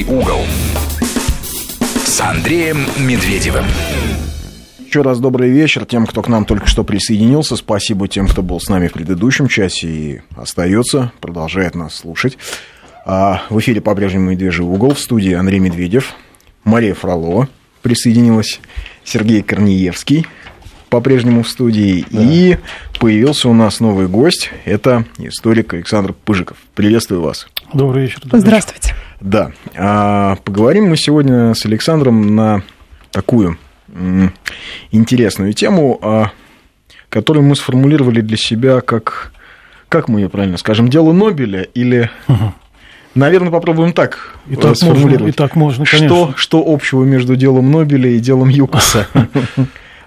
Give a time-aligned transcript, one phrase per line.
[0.00, 0.40] Медвежий угол
[2.04, 3.64] с Андреем Медведевым.
[4.78, 7.56] Еще раз добрый вечер тем, кто к нам только что присоединился.
[7.56, 12.38] Спасибо тем, кто был с нами в предыдущем часе и остается, продолжает нас слушать.
[13.06, 16.14] А, в эфире по-прежнему «Медвежий угол» в студии Андрей Медведев,
[16.64, 17.48] Мария Фролова
[17.82, 18.60] присоединилась,
[19.04, 20.26] Сергей Корнеевский
[20.88, 22.04] по-прежнему в студии.
[22.10, 22.22] Да.
[22.22, 22.56] И
[22.98, 24.50] появился у нас новый гость.
[24.64, 26.56] Это историк Александр Пыжиков.
[26.74, 27.46] Приветствую вас.
[27.72, 28.20] Добрый вечер.
[28.22, 28.94] Добрый Здравствуйте.
[29.20, 29.52] Да.
[29.76, 32.62] А, поговорим мы сегодня с Александром на
[33.10, 33.58] такую
[34.92, 36.30] интересную тему, а,
[37.08, 39.32] которую мы сформулировали для себя как,
[39.88, 42.10] как мы ее правильно скажем, дело Нобеля или...
[42.28, 42.54] Угу.
[43.16, 45.20] Наверное, попробуем так и так сформулировать.
[45.20, 46.06] Можно, и так можно, конечно.
[46.06, 49.08] Что, что общего между делом Нобеля и делом Юкоса?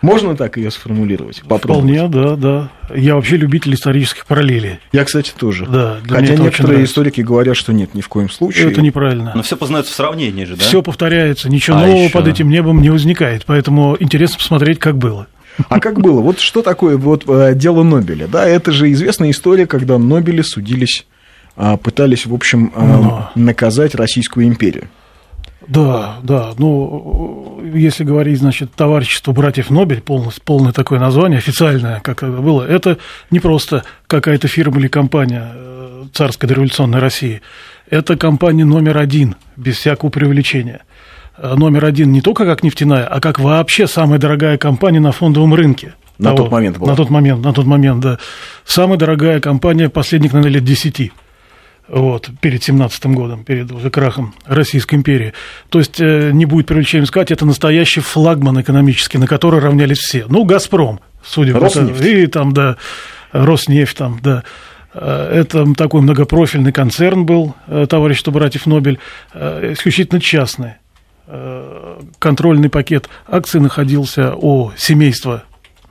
[0.04, 1.42] Можно так ее сформулировать?
[1.48, 2.70] Вполне, да, да.
[2.94, 4.80] Я вообще любитель исторических параллелей.
[4.92, 5.66] Я, кстати, тоже.
[5.66, 8.70] Да, Хотя некоторые историки говорят, что нет, ни в коем случае.
[8.70, 9.32] Это неправильно.
[9.34, 10.64] Но все познается в сравнении же, да?
[10.64, 12.12] Все повторяется, ничего а нового еще...
[12.12, 13.46] под этим небом не возникает.
[13.46, 15.28] Поэтому интересно посмотреть, как было.
[15.70, 16.20] А как было?
[16.20, 18.28] Вот что такое вот э, дело Нобеля?
[18.28, 21.06] Да, это же известная история, когда Нобели судились,
[21.56, 23.32] а, пытались, в общем, э, Но...
[23.36, 24.90] наказать Российскую империю.
[25.68, 26.52] Да, да.
[26.58, 32.64] Ну, если говорить, значит, товарищество братьев Нобель, полное, полное такое название, официальное, как это было,
[32.64, 32.98] это
[33.32, 37.42] не просто какая-то фирма или компания э, царской дореволюционной России.
[37.90, 40.82] Это компания номер один, без всякого преувеличения.
[41.38, 45.54] Э, номер один не только как нефтяная, а как вообще самая дорогая компания на фондовом
[45.54, 45.94] рынке.
[46.18, 46.92] На того, тот момент была.
[46.92, 48.18] На тот момент, на тот момент, да.
[48.66, 51.12] Самая дорогая компания последних, наверное, лет десяти
[51.88, 55.34] вот, перед 17 годом, перед уже крахом Российской империи.
[55.70, 60.26] То есть, э, не будет привлечением сказать, это настоящий флагман экономический, на который равнялись все.
[60.30, 62.78] Ну, «Газпром», судя по тому, и там, да,
[63.32, 64.44] «Роснефть», там, да.
[64.94, 69.00] Э, это такой многопрофильный концерн был, э, товарищество братьев Нобель,
[69.34, 70.76] исключительно частный.
[72.20, 75.44] Контрольный пакет акций находился у семейства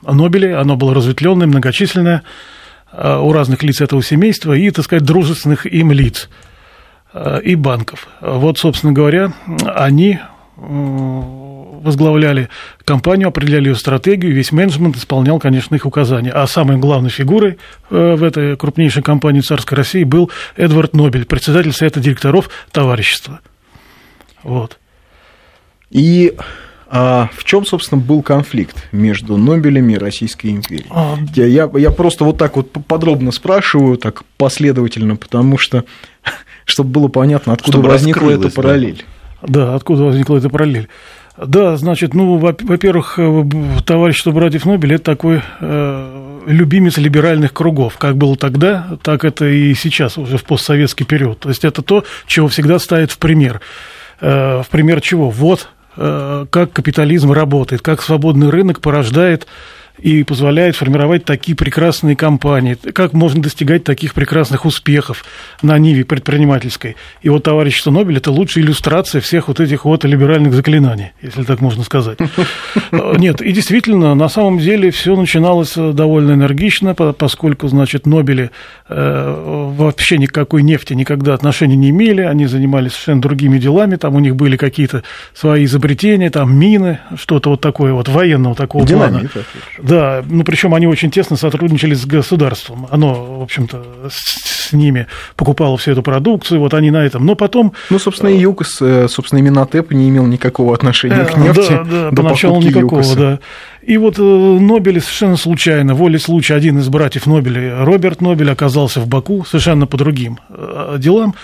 [0.02, 2.22] Нобелей, оно было разветвленное, многочисленное.
[2.92, 6.28] Э, у разных лиц этого семейства и, так сказать, дружественных им лиц
[7.12, 8.08] э, и банков.
[8.20, 9.32] Вот, собственно говоря,
[9.74, 10.20] они
[10.56, 12.48] возглавляли
[12.84, 16.30] компанию, определяли ее стратегию, весь менеджмент исполнял, конечно, их указания.
[16.30, 17.58] А самой главной фигурой
[17.90, 23.40] э, в этой крупнейшей компании царской России был Эдвард Нобель, председатель Совета директоров товарищества.
[24.42, 24.78] Вот.
[25.90, 26.36] И
[26.94, 30.84] а в чем, собственно, был конфликт между Нобелями и Российской империей?
[30.90, 31.16] А...
[31.34, 35.86] Я, я, я просто вот так вот подробно спрашиваю, так последовательно, потому что,
[36.66, 39.06] чтобы было понятно, откуда чтобы возникла эта параллель.
[39.40, 39.68] Да.
[39.68, 40.88] да, откуда возникла эта параллель.
[41.38, 43.44] Да, значит, ну, во-первых, э,
[43.86, 47.96] товарищество братьев Нобеля– это такой э, любимец либеральных кругов.
[47.96, 51.38] Как было тогда, так это и сейчас, уже в постсоветский период.
[51.40, 53.62] То есть это то, чего всегда ставят в пример.
[54.20, 55.30] Э, в пример чего?
[55.30, 59.46] Вот как капитализм работает, как свободный рынок порождает
[59.98, 65.24] и позволяет формировать такие прекрасные компании, как можно достигать таких прекрасных успехов
[65.62, 66.96] на ниве предпринимательской.
[67.22, 71.60] И вот товарищество Нобель– это лучшая иллюстрация всех вот этих вот либеральных заклинаний, если так
[71.60, 72.18] можно сказать.
[72.92, 78.50] Нет, и действительно, на самом деле все начиналось довольно энергично, поскольку, значит, Нобели
[78.88, 84.20] э, вообще никакой нефти никогда отношения не имели, они занимались совершенно другими делами, там у
[84.20, 85.02] них были какие-то
[85.34, 89.28] свои изобретения, там мины, что-то вот такое вот военного такого плана.
[89.82, 92.86] Да, ну причем они очень тесно сотрудничали с государством.
[92.90, 97.26] Оно, в общем-то, с, с ними покупало всю эту продукцию, вот они на этом.
[97.26, 97.72] Но потом...
[97.90, 101.70] Ну, собственно, и ЮКОС, э, собственно, и Минотеп не имел никакого отношения к э, нефти.
[101.70, 103.16] Да, да, до поначалу никакого, ЮКОСа.
[103.16, 103.38] да.
[103.82, 109.00] И вот э, Нобель совершенно случайно, волей случая, один из братьев Нобеля, Роберт Нобель, оказался
[109.00, 110.38] в Баку совершенно по другим
[110.98, 111.34] делам,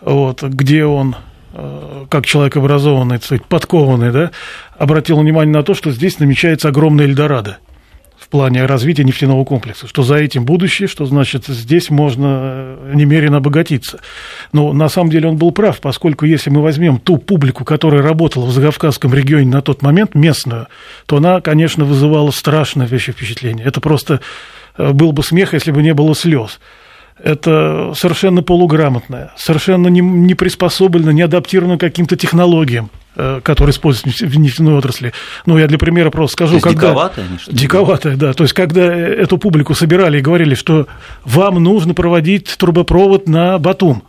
[0.00, 1.16] вот, где он
[2.08, 4.30] как человек образованный, подкованный, да,
[4.78, 7.58] обратил внимание на то, что здесь намечается огромный Эльдорадо
[8.28, 13.38] в плане развития нефтяного комплекса, что за этим будущее, что значит здесь можно э, немерено
[13.38, 14.00] обогатиться.
[14.52, 18.44] Но на самом деле он был прав, поскольку если мы возьмем ту публику, которая работала
[18.44, 20.66] в Закавказском регионе на тот момент, местную,
[21.06, 23.64] то она, конечно, вызывала страшное впечатление.
[23.64, 24.20] Это просто
[24.76, 26.60] э, был бы смех, если бы не было слез
[27.20, 30.34] это совершенно полуграмотное, совершенно не, не
[31.10, 32.90] не адаптировано к каким-то технологиям.
[33.20, 35.12] Э, которые используются в нефтяной отрасли.
[35.44, 36.90] Ну, я для примера просто скажу, То когда...
[36.90, 38.32] Диковатые они, что Диковатые, да.
[38.32, 40.86] То есть, когда эту публику собирали и говорили, что
[41.24, 44.04] вам нужно проводить трубопровод на Батум,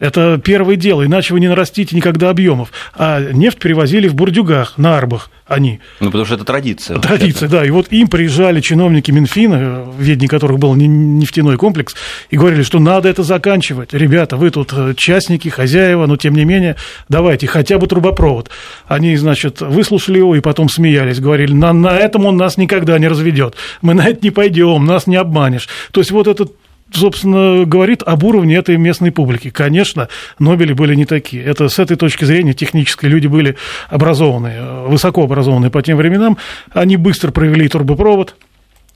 [0.00, 2.72] Это первое дело, иначе вы не нарастите никогда объемов.
[2.94, 5.80] А нефть перевозили в бурдюгах, на арбах они.
[5.98, 6.98] Ну, потому что это традиция.
[6.98, 7.64] Традиция, да.
[7.66, 11.94] И вот им приезжали чиновники Минфина, в ведении которых был нефтяной комплекс,
[12.30, 13.92] и говорили, что надо это заканчивать.
[13.92, 16.76] Ребята, вы тут э, частники, хозяева, но тем не менее,
[17.08, 18.48] давайте хотя бы трубопровод.
[18.86, 23.08] Они, значит, выслушали его и потом смеялись, говорили, на, на этом он нас никогда не
[23.08, 23.54] разведет.
[23.82, 25.68] Мы на это не пойдем, нас не обманешь.
[25.90, 26.52] То есть вот этот
[26.92, 29.50] собственно, говорит об уровне этой местной публики.
[29.50, 30.08] Конечно,
[30.38, 31.42] Нобели были не такие.
[31.44, 33.56] Это с этой точки зрения технической люди были
[33.88, 36.38] образованные, высоко образованные по тем временам.
[36.72, 38.36] Они быстро провели трубопровод,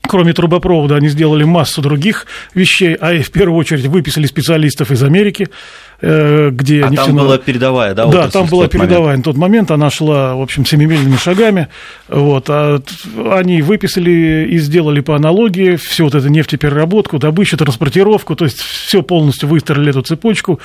[0.07, 5.47] Кроме трубопровода, они сделали массу других вещей, а в первую очередь выписали специалистов из Америки,
[6.01, 7.05] э, где а нефтяная...
[7.05, 8.05] там была передовая, да?
[8.05, 9.25] Да, там была передовая момент.
[9.25, 11.67] на тот момент, она шла, в общем, семимильными шагами,
[12.07, 12.81] вот, а
[13.31, 19.01] они выписали и сделали по аналогии всю вот эту нефтепереработку, добычу, транспортировку, то есть все
[19.01, 20.59] полностью выстроили эту цепочку,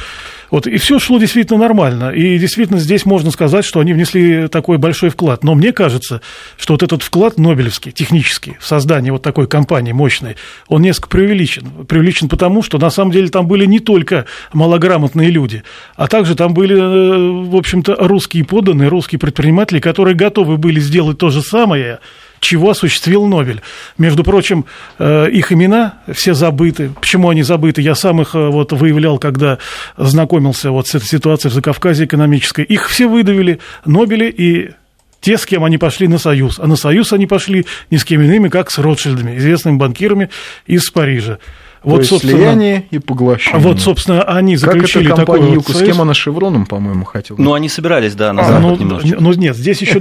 [0.51, 2.11] вот, и все шло действительно нормально.
[2.11, 5.45] И действительно здесь можно сказать, что они внесли такой большой вклад.
[5.45, 6.21] Но мне кажется,
[6.57, 10.37] что вот этот вклад Нобелевский, технический, в создание вот такой компании мощной,
[10.67, 11.87] он несколько преувеличен.
[11.87, 15.63] Преувеличен потому, что на самом деле там были не только малограмотные люди,
[15.95, 21.19] а также там были, э, в общем-то, русские подданные, русские предприниматели, которые готовы были сделать
[21.19, 22.01] то же самое,
[22.41, 23.61] чего осуществил Нобель.
[23.99, 24.65] Между прочим,
[24.99, 26.91] э, их имена все забыты.
[27.01, 27.83] Почему они забыты?
[27.83, 29.59] Я сам их э, вот выявлял, когда
[29.97, 32.65] знакомился вот с этой ситуацией в Закавказье экономической.
[32.65, 34.71] Их все выдавили, Нобели и
[35.21, 36.59] те, с кем они пошли на союз.
[36.59, 40.31] А на союз они пошли ни с кем иными, как с Ротшильдами, известными банкирами
[40.67, 41.39] из Парижа.
[41.83, 43.59] Вот, То есть собственно, слияние и поглощение.
[43.59, 47.37] Вот, собственно, они заключили как это такой вот С кем она Шевроном, по-моему, хотел.
[47.39, 49.17] Ну, они собирались, да, на а, Запад ну, немножечко.
[49.19, 49.99] Ну, нет, здесь еще,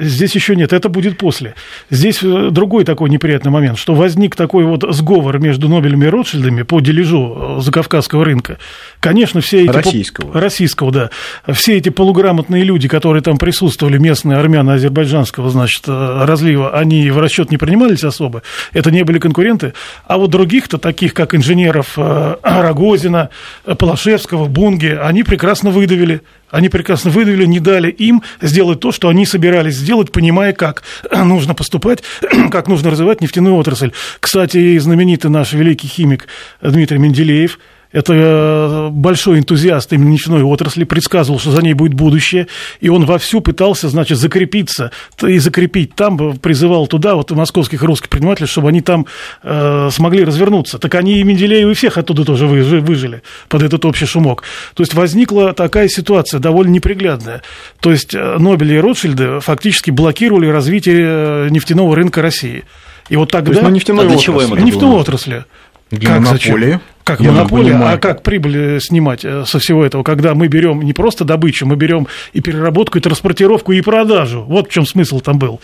[0.00, 1.54] здесь еще нет, это будет после.
[1.90, 6.62] Здесь э, другой такой неприятный момент, что возник такой вот сговор между Нобелем и Ротшильдами
[6.62, 8.56] по дележу э, закавказского рынка.
[9.00, 9.70] Конечно, все эти...
[9.70, 10.40] Российского.
[10.40, 11.10] Российского, да.
[11.52, 17.18] Все эти полуграмотные люди, которые там присутствовали, местные армяне азербайджанского, значит, э, разлива, они в
[17.18, 18.42] расчет не принимались особо.
[18.72, 19.74] Это не были конкуренты.
[20.06, 23.30] А вот других-то таких таких как инженеров э, Рогозина,
[23.78, 26.22] Полошевского, Бунге, они прекрасно выдавили.
[26.50, 31.54] Они прекрасно выдавили, не дали им сделать то, что они собирались сделать, понимая, как нужно
[31.54, 32.02] поступать,
[32.50, 33.92] как нужно развивать нефтяную отрасль.
[34.20, 36.26] Кстати, знаменитый наш великий химик
[36.62, 37.58] Дмитрий Менделеев–
[37.92, 42.46] это э, большой энтузиаст именно нефтяной отрасли, предсказывал, что за ней будет будущее,
[42.80, 44.92] и он вовсю пытался, значит, закрепиться
[45.22, 49.06] и закрепить там, призывал туда вот московских русских предпринимателей, чтобы они там
[49.42, 50.78] э, смогли развернуться.
[50.78, 54.44] Так они и Менделеев, и всех оттуда тоже выжили под этот общий шумок.
[54.74, 57.42] То есть возникла такая ситуация, довольно неприглядная.
[57.80, 62.64] То есть э, Нобель и Ротшильды фактически блокировали развитие э, нефтяного рынка России.
[63.08, 63.46] И вот тогда...
[63.46, 64.62] То есть на нефтяной а отрасли.
[64.62, 65.44] Нефтяной отрасли.
[65.90, 66.26] Как?
[66.26, 66.80] Зачем?
[67.04, 70.82] Как Я монополия, а как прибыль э, снимать э, со всего этого, когда мы берем
[70.82, 74.44] не просто добычу, мы берем и переработку, и транспортировку, и продажу.
[74.46, 75.60] Вот в чем смысл там был.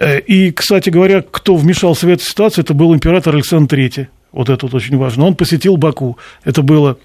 [0.00, 4.08] Э, и, кстати говоря, кто вмешался в эту ситуацию, это был император Александр III.
[4.32, 5.26] Вот это вот очень важно.
[5.26, 6.18] Он посетил Баку.
[6.44, 6.98] Это было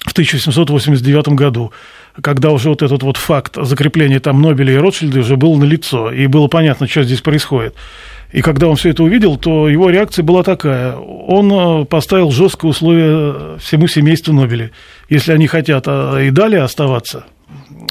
[0.00, 1.72] в 1789 году,
[2.20, 6.26] когда уже вот этот вот факт закрепления там Нобеля и Ротшильда уже был налицо, и
[6.26, 7.74] было понятно, что здесь происходит.
[8.32, 10.94] И когда он все это увидел, то его реакция была такая.
[10.96, 14.70] Он э, поставил жесткое условие всему семейству Нобеля.
[15.08, 17.24] Если они хотят а, и далее оставаться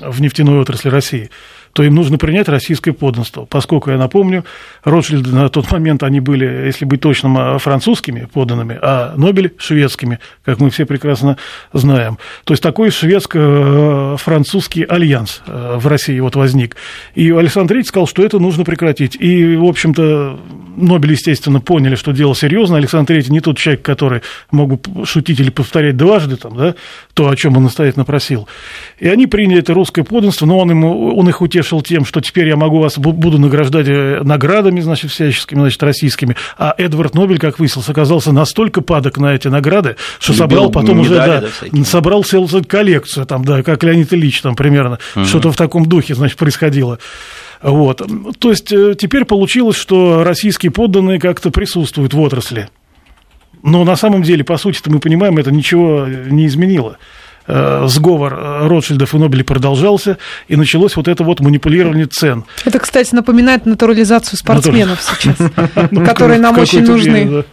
[0.01, 1.30] в нефтяной отрасли России–
[1.79, 3.45] то им нужно принять российское подданство.
[3.45, 4.43] Поскольку, я напомню,
[4.83, 10.19] Ротшильды на тот момент, они были, если быть точным, а, французскими подданными, а Нобель– шведскими,
[10.43, 11.37] как мы все прекрасно
[11.71, 12.17] знаем.
[12.43, 16.75] То есть такой шведско-французский альянс э, в России вот возник.
[17.15, 19.15] И Александр III сказал, что это нужно прекратить.
[19.15, 20.37] И, в общем-то,
[20.75, 22.75] Нобель, естественно, поняли, что дело серьезно.
[22.75, 26.75] Александр III не тот человек, который мог бы шутить или повторять дважды там, да,
[27.13, 28.49] то, о чем он настоятельно просил.
[28.97, 32.47] И они приняли это русское подданство, но он, ему, он их утешил тем, что теперь
[32.47, 36.35] я могу вас, буду награждать э, наградами, значит, всяческими, значит, российскими.
[36.57, 40.99] А Эдвард Нобель, как выяснилось, оказался настолько падок на эти награды, что Любил собрал потом
[40.99, 45.26] уже, да, да собрал целую коллекцию, там, да, как Леонид Ильич, там, примерно, угу.
[45.26, 46.99] что-то в таком духе, значит, происходило.
[47.61, 48.02] Вот.
[48.40, 52.69] То есть э, теперь получилось, что российские подданные как-то присутствуют в отрасли.
[53.61, 56.97] Но на самом деле, по сути-то мы понимаем, это ничего не изменило.
[57.51, 62.45] Э, сговор э, Ротшильдов и Нобелей продолжался, и началось вот это вот манипулирование цен.
[62.63, 65.35] Это, кстати, напоминает натурализацию спортсменов сейчас,
[65.91, 67.44] ну, которые нам очень нужны.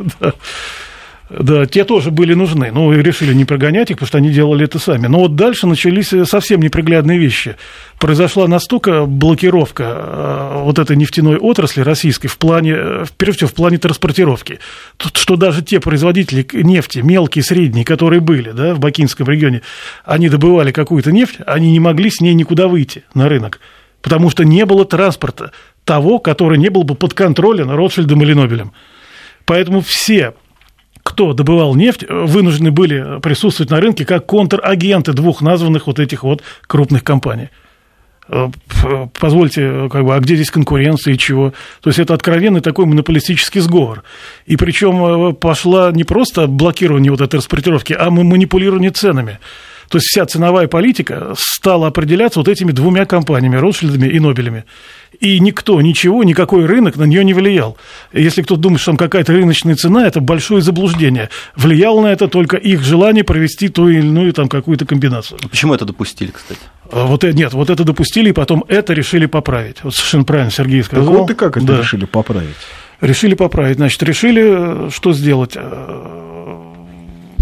[1.28, 4.78] Да, те тоже были нужны, но решили не прогонять их, потому что они делали это
[4.78, 5.08] сами.
[5.08, 7.56] Но вот дальше начались совсем неприглядные вещи.
[7.98, 13.54] Произошла настолько блокировка э, вот этой нефтяной отрасли российской в плане, э, прежде всего, в
[13.54, 14.60] плане транспортировки,
[14.98, 19.62] что даже те производители нефти, мелкие, средние, которые были да, в Бакинском регионе,
[20.04, 23.58] они добывали какую-то нефть, они не могли с ней никуда выйти на рынок,
[24.00, 25.50] потому что не было транспорта
[25.82, 28.72] того, который не был бы под контролем Ротшильдом или Нобелем.
[29.44, 30.34] Поэтому все
[31.06, 36.42] кто добывал нефть, вынуждены были присутствовать на рынке как контрагенты двух названных вот этих вот
[36.66, 37.50] крупных компаний.
[38.28, 38.48] Э,
[39.18, 41.52] позвольте, как бы, а где здесь конкуренция и чего?
[41.80, 44.02] То есть это откровенный такой монополистический сговор.
[44.46, 49.38] И причем э, пошла не просто блокирование вот этой распределировки, а манипулирование ценами.
[49.88, 54.64] То есть вся ценовая политика стала определяться вот этими двумя компаниями, Ротшильдами и Нобелями.
[55.20, 57.76] И никто, ничего, никакой рынок на нее не влиял.
[58.12, 61.30] Если кто-то думает, что там какая-то рыночная цена, это большое заблуждение.
[61.56, 65.38] Влияло на это только их желание провести ту или иную там какую-то комбинацию.
[65.50, 66.60] Почему это допустили, кстати?
[66.90, 69.78] А вот, э, нет, вот это допустили, и потом это решили поправить.
[69.82, 71.06] Вот совершенно правильно Сергей сказал.
[71.06, 71.78] Так вот и как это да.
[71.78, 72.56] решили поправить?
[73.00, 73.76] Решили поправить.
[73.76, 75.56] Значит, решили э, что сделать?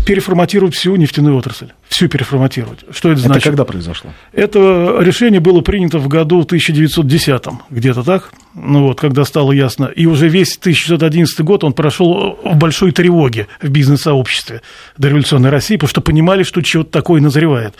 [0.06, 1.68] Переформатировать всю нефтяную отрасль.
[1.88, 2.80] Всю переформатировать.
[2.90, 3.42] Что это значит?
[3.42, 4.10] Это когда произошло?
[4.32, 9.86] Это решение было принято в году 1910, где-то так, ну вот, когда стало ясно.
[9.86, 14.60] И уже весь 1911 год он прошел в большой тревоге в бизнес-сообществе
[14.98, 17.74] дореволюционной России, потому что понимали, что чего-то такое назревает.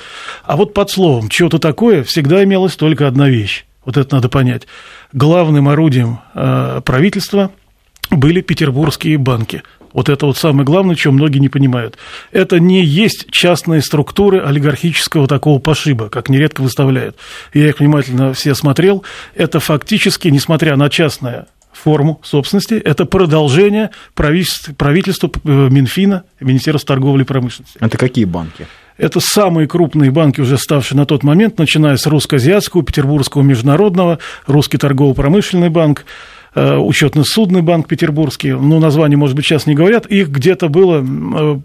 [0.44, 3.66] А вот под словом «чего-то такое» всегда имелась только одна вещь.
[3.84, 4.66] Вот это надо понять.
[5.12, 7.50] Главным орудием э, правительства
[8.10, 9.62] были петербургские банки–
[9.94, 11.96] вот это вот самое главное, чего многие не понимают.
[12.32, 17.16] Это не есть частные структуры олигархического такого пошиба, как нередко выставляют.
[17.54, 19.04] Я их внимательно все смотрел.
[19.36, 27.22] Это фактически, несмотря на частное форму собственности, это продолжение правительства, правительства э, Минфина, Министерства торговли
[27.22, 27.78] и промышленности.
[27.80, 28.66] Это какие банки?
[28.96, 34.78] Это самые крупные банки, уже ставшие на тот момент, начиная с Русско-Азиатского, Петербургского международного, Русский
[34.78, 36.04] торгово-промышленный банк,
[36.54, 41.60] учетно-судный банк петербургский, ну, название, может быть, сейчас не говорят, их где-то было, э,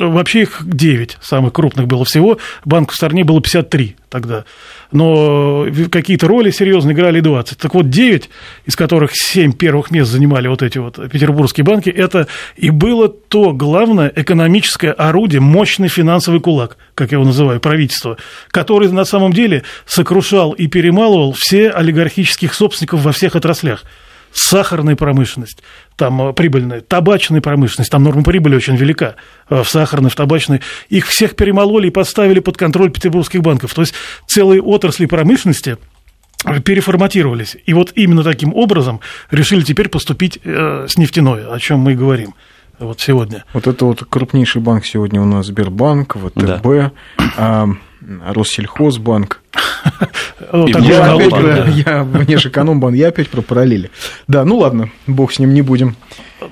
[0.00, 4.44] вообще их 9 самых крупных было всего, банков в стране было 53 тогда,
[4.90, 7.58] но какие-то роли серьезные играли 20.
[7.58, 8.28] Так вот, 9,
[8.66, 13.52] из которых 7 первых мест занимали вот эти вот петербургские банки, это и было то
[13.52, 18.16] главное экономическое орудие, мощный финансовый кулак, как я его называю, правительство,
[18.50, 23.84] который на самом деле сокрушал и перемалывал все олигархических собственников во всех отраслях
[24.32, 25.62] сахарная промышленность,
[25.96, 29.16] там э, прибыльная, табачная промышленность, там норма прибыли очень велика
[29.48, 33.74] э, в сахарной, в табачной, их всех перемололи и поставили под контроль петербургских банков.
[33.74, 33.94] То есть
[34.26, 35.78] целые отрасли промышленности
[36.64, 37.56] переформатировались.
[37.66, 41.96] И вот именно таким образом решили теперь поступить э, с нефтяной, о чем мы и
[41.96, 42.34] говорим
[42.78, 43.44] вот сегодня.
[43.52, 46.92] Вот это вот крупнейший банк сегодня у нас Сбербанк, ВТБ, да.
[47.36, 47.68] а,
[48.26, 49.42] Россельхозбанк.
[50.52, 53.90] Я опять я Внешэкономбанк, я опять про параллели.
[54.26, 55.96] Да, ну ладно, бог с ним, не будем.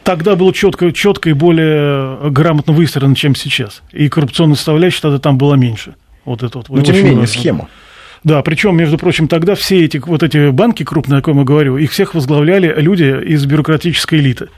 [0.02, 3.82] Тогда было четко, четко и более грамотно выстроено, чем сейчас.
[3.92, 5.94] И коррупционная составляющая тогда там была меньше.
[6.24, 6.68] Вот это вот.
[6.68, 7.68] Но тем не менее, схема.
[8.24, 11.76] Да, причем, между прочим, тогда все эти вот эти банки крупные, о ком я говорю,
[11.76, 14.48] их всех возглавляли люди из бюрократической элиты.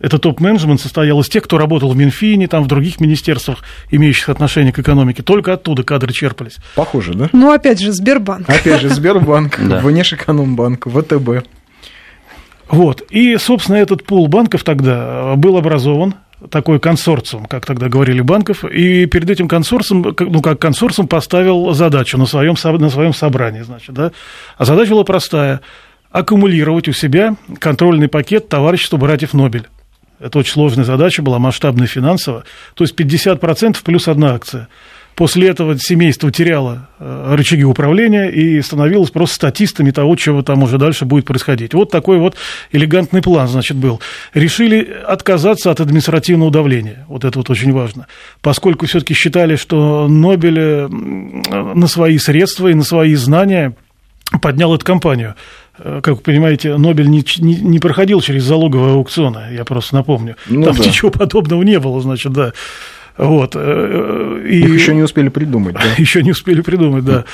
[0.00, 3.60] Это топ-менеджмент состоял из тех, кто работал в Минфине, там, в других министерствах,
[3.90, 5.22] имеющих отношение к экономике.
[5.22, 6.56] Только оттуда кадры черпались.
[6.74, 7.28] Похоже, да?
[7.32, 8.48] Ну, опять же, Сбербанк.
[8.48, 11.46] Опять же, Сбербанк, Внешэкономбанк, ВТБ.
[12.68, 13.02] Вот.
[13.10, 16.14] И, собственно, этот пул банков тогда был образован,
[16.50, 22.18] такой консорциум, как тогда говорили, банков, и перед этим консорциум, ну, как консорциум поставил задачу
[22.18, 24.12] на своем, на своем собрании, значит, да,
[24.58, 25.60] а задача была простая–
[26.14, 29.66] аккумулировать у себя контрольный пакет товарищества братьев Нобель.
[30.20, 32.44] Это очень сложная задача была, масштабная финансово.
[32.74, 34.68] То есть 50% плюс одна акция.
[35.14, 40.76] После этого семейство теряло э, рычаги управления и становилось просто статистами того, чего там уже
[40.76, 41.72] дальше будет происходить.
[41.72, 42.36] Вот такой вот
[42.72, 44.00] элегантный план, значит, был.
[44.32, 47.04] Решили отказаться от административного давления.
[47.08, 48.08] Вот это вот очень важно.
[48.40, 53.76] Поскольку все-таки считали, что Нобель э, на свои средства и на свои знания
[54.40, 55.36] поднял эту компанию.
[55.78, 60.36] Э, как вы понимаете, Нобель не, не, не проходил через залоговые аукционы, я просто напомню.
[60.46, 60.84] Ну, Там да.
[60.84, 62.52] ничего подобного не было, значит, да.
[63.16, 63.52] Вот.
[63.54, 64.60] Э, и...
[64.60, 65.82] Их еще не успели придумать, да?
[65.98, 67.24] Еще не успели придумать, да.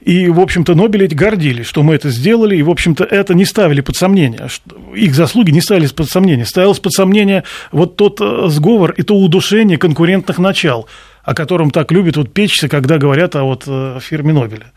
[0.00, 3.80] И, в общем-то, Нобели гордились, что мы это сделали, и, в общем-то, это не ставили
[3.80, 4.48] под сомнение.
[4.94, 6.46] Их заслуги не ставились под сомнение.
[6.46, 10.88] Ставилось под сомнение вот тот э, сговор и то удушение конкурентных начал,
[11.24, 13.64] о котором так любят вот печься, когда говорят о вот
[14.00, 14.72] фирме Нобеля.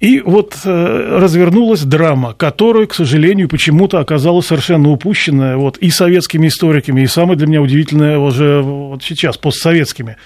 [0.00, 6.48] И вот э, развернулась драма, которая, к сожалению, почему-то оказалась совершенно упущенная вот, и советскими
[6.48, 10.16] историками, и самое для меня удивительное уже вот сейчас, постсоветскими историками.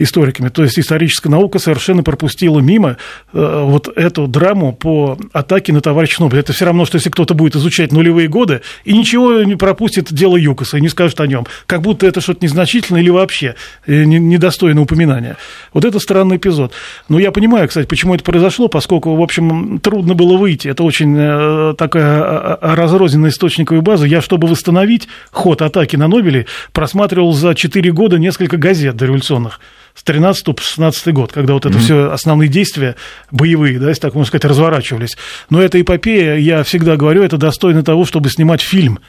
[0.00, 2.96] То есть историческая наука совершенно пропустила мимо
[3.32, 6.40] э, вот эту драму по атаке на товарища Нобеля.
[6.40, 10.36] Это все равно, что если кто-то будет изучать нулевые годы и ничего не пропустит дело
[10.36, 14.80] Юкоса и не скажет о нем, как будто это что-то незначительное или вообще э, недостойно
[14.80, 15.36] упоминания.
[15.72, 16.72] Вот это странный эпизод.
[17.08, 20.68] Но я понимаю, кстати, почему это произошло, поскольку, в общем, трудно было выйти.
[20.68, 24.06] Это очень э, такая а, а, разрозненная источниковая база.
[24.06, 29.60] Я, чтобы восстановить ход атаки на Нобеле, просматривал за 4 года несколько газет дореволюционных
[29.94, 31.80] с 13 по 16 год, когда вот это mm-hmm.
[31.80, 32.96] все основные действия
[33.30, 35.16] боевые, да, если так можно сказать, разворачивались.
[35.50, 39.00] Но эта эпопея, я всегда говорю, это достойно того, чтобы снимать фильм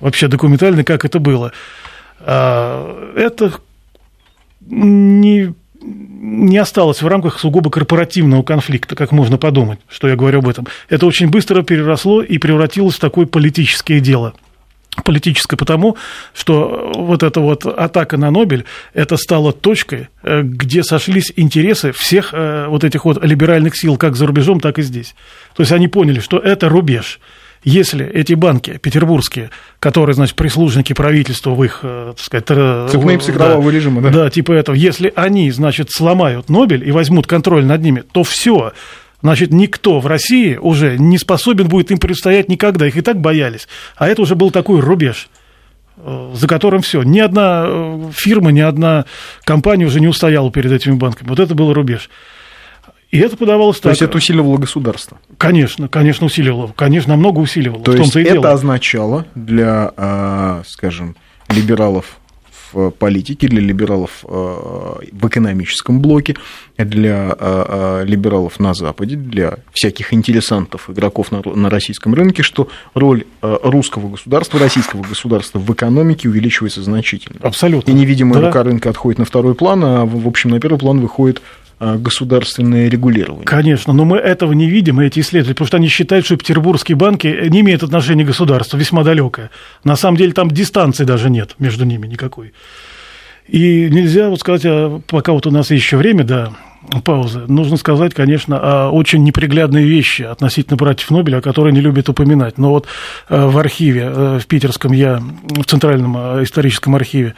[0.00, 1.52] вообще документальный, как это было.
[2.20, 3.52] А, это
[4.60, 10.48] не, не осталось в рамках сугубо корпоративного конфликта, как можно подумать, что я говорю об
[10.48, 10.66] этом.
[10.88, 14.34] Это очень быстро переросло и превратилось в такое политическое дело–
[15.08, 15.96] политическое потому,
[16.34, 22.34] что вот эта вот атака на Нобель, это стало точкой, э, где сошлись интересы всех
[22.34, 25.14] э, вот этих вот либеральных сил, как за рубежом, так и здесь.
[25.56, 27.20] То есть они поняли, что это рубеж.
[27.64, 29.48] Если эти банки петербургские,
[29.80, 32.44] которые, значит, прислужники правительства в их, э, так сказать...
[33.32, 34.10] Кровавого да, режима, да?
[34.10, 34.76] Да, типа этого.
[34.76, 38.74] Если они, значит, сломают Нобель и возьмут контроль над ними, то все
[39.22, 42.86] значит, никто в России уже не способен будет им предстоять никогда.
[42.86, 43.68] Их и так боялись.
[43.96, 45.28] А это уже был такой рубеж
[45.96, 47.02] э, за которым все.
[47.02, 49.06] Ни одна э, фирма, ни одна
[49.44, 51.28] компания уже не устояла перед этими банками.
[51.28, 52.10] Вот это был рубеж.
[53.10, 53.92] И это подавалось То так.
[53.92, 55.18] есть это усиливало государство?
[55.38, 56.72] Конечно, конечно, усиливало.
[56.76, 57.82] Конечно, намного усиливало.
[57.82, 58.52] То есть это дело.
[58.52, 61.16] означало для, а, скажем,
[61.48, 62.18] либералов
[62.72, 66.36] в политике, для либералов э, в экономическом блоке,
[66.76, 73.24] для э, э, либералов на Западе, для всяких интересантов, игроков на российском рынке, что роль
[73.42, 77.38] русского государства, российского государства в экономике увеличивается значительно.
[77.42, 77.90] Абсолютно.
[77.90, 78.46] И невидимая да.
[78.46, 81.42] рука рынка отходит на второй план, а в общем на первый план выходит
[81.80, 83.44] государственное регулирование.
[83.44, 87.48] Конечно, но мы этого не видим, эти исследователи, потому что они считают, что петербургские банки
[87.48, 89.50] не имеют отношения к государству, весьма далекое.
[89.84, 92.52] На самом деле там дистанции даже нет между ними никакой.
[93.48, 96.52] И нельзя вот сказать, а, пока вот у нас еще время, да,
[97.04, 102.08] паузы, нужно сказать, конечно, о очень неприглядные вещи относительно братьев Нобеля, о которых не любят
[102.08, 102.58] упоминать.
[102.58, 102.86] Но вот
[103.28, 107.34] э, в архиве, э, в питерском я, в Центральном э, историческом архиве,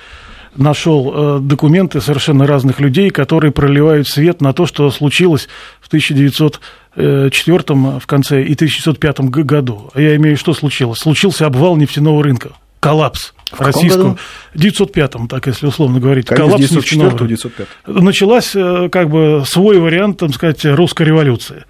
[0.57, 5.49] нашел э, документы совершенно разных людей, которые проливают свет на то, что случилось
[5.80, 7.62] в 1904
[7.98, 9.90] в конце и 1905 году.
[9.94, 10.98] А я имею что случилось?
[10.98, 13.33] Случился обвал нефтяного рынка, коллапс.
[13.51, 14.16] В российском.
[14.55, 16.27] В 905-м, так если условно говорить.
[16.27, 21.64] Конец коллапс 904 905 Началась э, как бы свой вариант, так сказать, русской революции.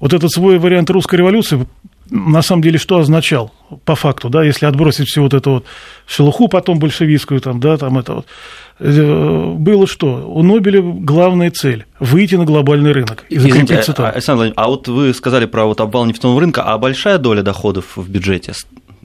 [0.00, 1.66] Вот этот свой вариант русской революции
[2.10, 3.52] на самом деле что означал
[3.84, 5.64] по факту, да, если отбросить всю вот эту вот
[6.06, 8.26] шелуху потом большевистскую, там, да, там это вот,
[8.78, 10.26] э, было что?
[10.28, 14.06] У Нобеля главная цель– выйти на глобальный рынок и закрепиться там.
[14.06, 18.08] Александр а вот вы сказали про вот обвал нефтяного рынка, а большая доля доходов в
[18.08, 18.52] бюджете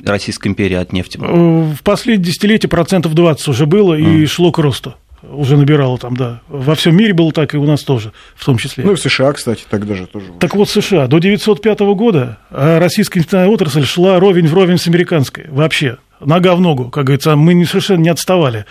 [0.03, 1.19] Российской империи от нефти?
[1.21, 4.25] Э, в последние десятилетия процентов 20 уже было и mm.
[4.27, 4.95] шло к росту
[5.31, 6.41] уже набирало там, да.
[6.47, 8.83] Во всем мире было так, и у нас тоже, в том числе.
[8.83, 10.27] Ну и в США, кстати, тогда же тоже.
[10.39, 11.07] Так вот, США.
[11.07, 15.45] До 1905 года а российская нефтяная отрасль шла ровень в ровень с американской.
[15.49, 15.97] Вообще.
[16.19, 17.35] Нога в ногу, как говорится.
[17.35, 18.65] Мы совершенно не отставали.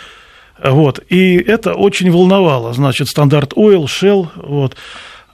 [0.63, 1.01] Вот.
[1.09, 2.73] И это очень волновало.
[2.73, 4.77] Значит, стандарт Oil, Shell, вот.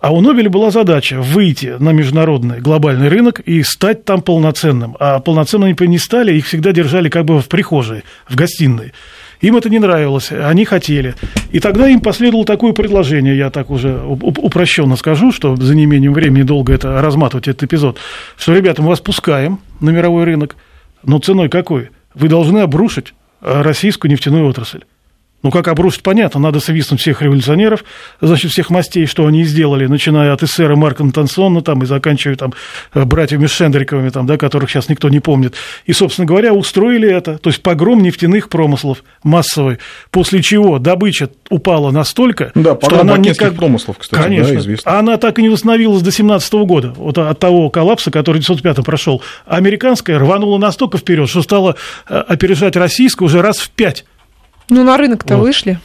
[0.01, 4.97] А у Нобеля была задача выйти на международный глобальный рынок и стать там полноценным.
[4.99, 8.95] А полноценными не стали, их всегда держали как бы в прихожей, в гостиной.
[9.41, 11.15] Им это не нравилось, они хотели.
[11.51, 16.43] И тогда им последовало такое предложение, я так уже упрощенно скажу, что за неимением времени
[16.43, 17.99] долго это разматывать этот эпизод,
[18.37, 20.57] что, ребята, мы вас пускаем на мировой рынок,
[21.03, 21.91] но ценой какой?
[22.15, 24.81] Вы должны обрушить э, российскую нефтяную отрасль.
[25.43, 27.85] Ну, как обрушить, понятно, надо свистнуть всех революционеров,
[28.21, 32.53] значит, всех мастей, что они сделали, начиная от эсера Марка Антонсона там, и заканчивая там,
[32.93, 35.55] э, братьями Шендриковыми, там, да, которых сейчас никто не помнит.
[35.87, 39.79] И, собственно говоря, устроили это, то есть погром нефтяных промыслов массовый,
[40.11, 43.55] после чего добыча упала настолько, да, что она никак...
[43.55, 44.99] промыслов, кстати, Конечно, да, известно.
[44.99, 48.85] она так и не восстановилась до 17 года, вот от того коллапса, который в 1905
[48.85, 49.23] прошел.
[49.47, 51.77] Американская рванула настолько вперед, что стала
[52.09, 54.05] э, опережать российскую уже раз в пять.
[54.71, 55.43] Ну, на рынок-то вот.
[55.43, 55.79] вышли.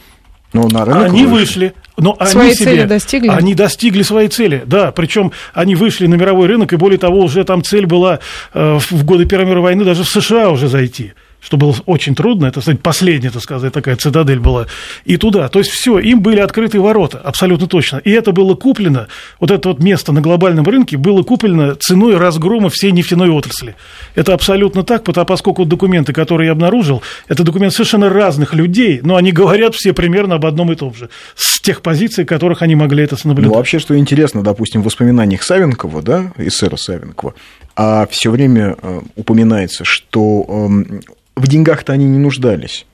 [0.52, 1.74] Ну, на рынок они вышли.
[1.98, 3.28] Но свои они себе, цели достигли?
[3.28, 4.92] Они достигли своей цели, да.
[4.92, 8.20] Причем они вышли на мировой рынок, и более того, уже там цель была
[8.54, 11.12] э, в годы Первой мировой войны даже в США уже зайти
[11.46, 14.66] что было очень трудно, это, кстати, последняя, так сказать, такая цитадель была,
[15.04, 15.48] и туда.
[15.48, 17.98] То есть все, им были открыты ворота, абсолютно точно.
[17.98, 19.06] И это было куплено,
[19.38, 23.76] вот это вот место на глобальном рынке было куплено ценой разгрома всей нефтяной отрасли.
[24.16, 29.14] Это абсолютно так, потому, поскольку документы, которые я обнаружил, это документы совершенно разных людей, но
[29.14, 33.04] они говорят все примерно об одном и том же, с тех позиций, которых они могли
[33.04, 33.52] это наблюдать.
[33.52, 37.34] Ну, вообще, что интересно, допустим, в воспоминаниях Савенкова, да, эсера Савенкова,
[37.76, 41.00] а все время э, упоминается, что э,
[41.36, 42.86] в деньгах-то они не нуждались.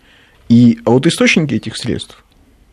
[0.49, 2.23] И а вот источники этих средств,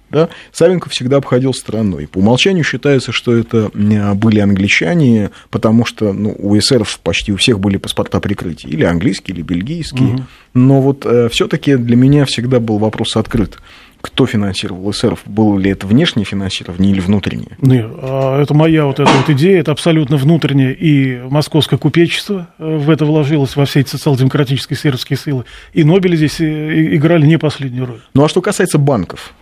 [0.10, 2.08] да, Савенков всегда обходил стороной.
[2.08, 3.70] По умолчанию считается, что это
[4.16, 9.36] были англичане, потому что ну, у эсеров почти у всех были паспорта прикрытия, или английские,
[9.36, 10.16] или бельгийские.
[10.16, 10.24] Угу.
[10.56, 13.60] Но вот э, все-таки для меня всегда был вопрос открыт
[14.02, 15.22] кто финансировал эсеров?
[15.26, 17.58] Было ли это внешнее финансирование или внутреннее?
[17.62, 22.78] Нет, а это моя вот эта вот идея, это абсолютно внутреннее, и московское купечество э,
[22.78, 27.38] в это вложилось, во все эти социал-демократические сербские силы, и Нобели здесь э, играли не
[27.38, 28.02] последнюю роль.
[28.14, 29.34] Ну а что касается банков,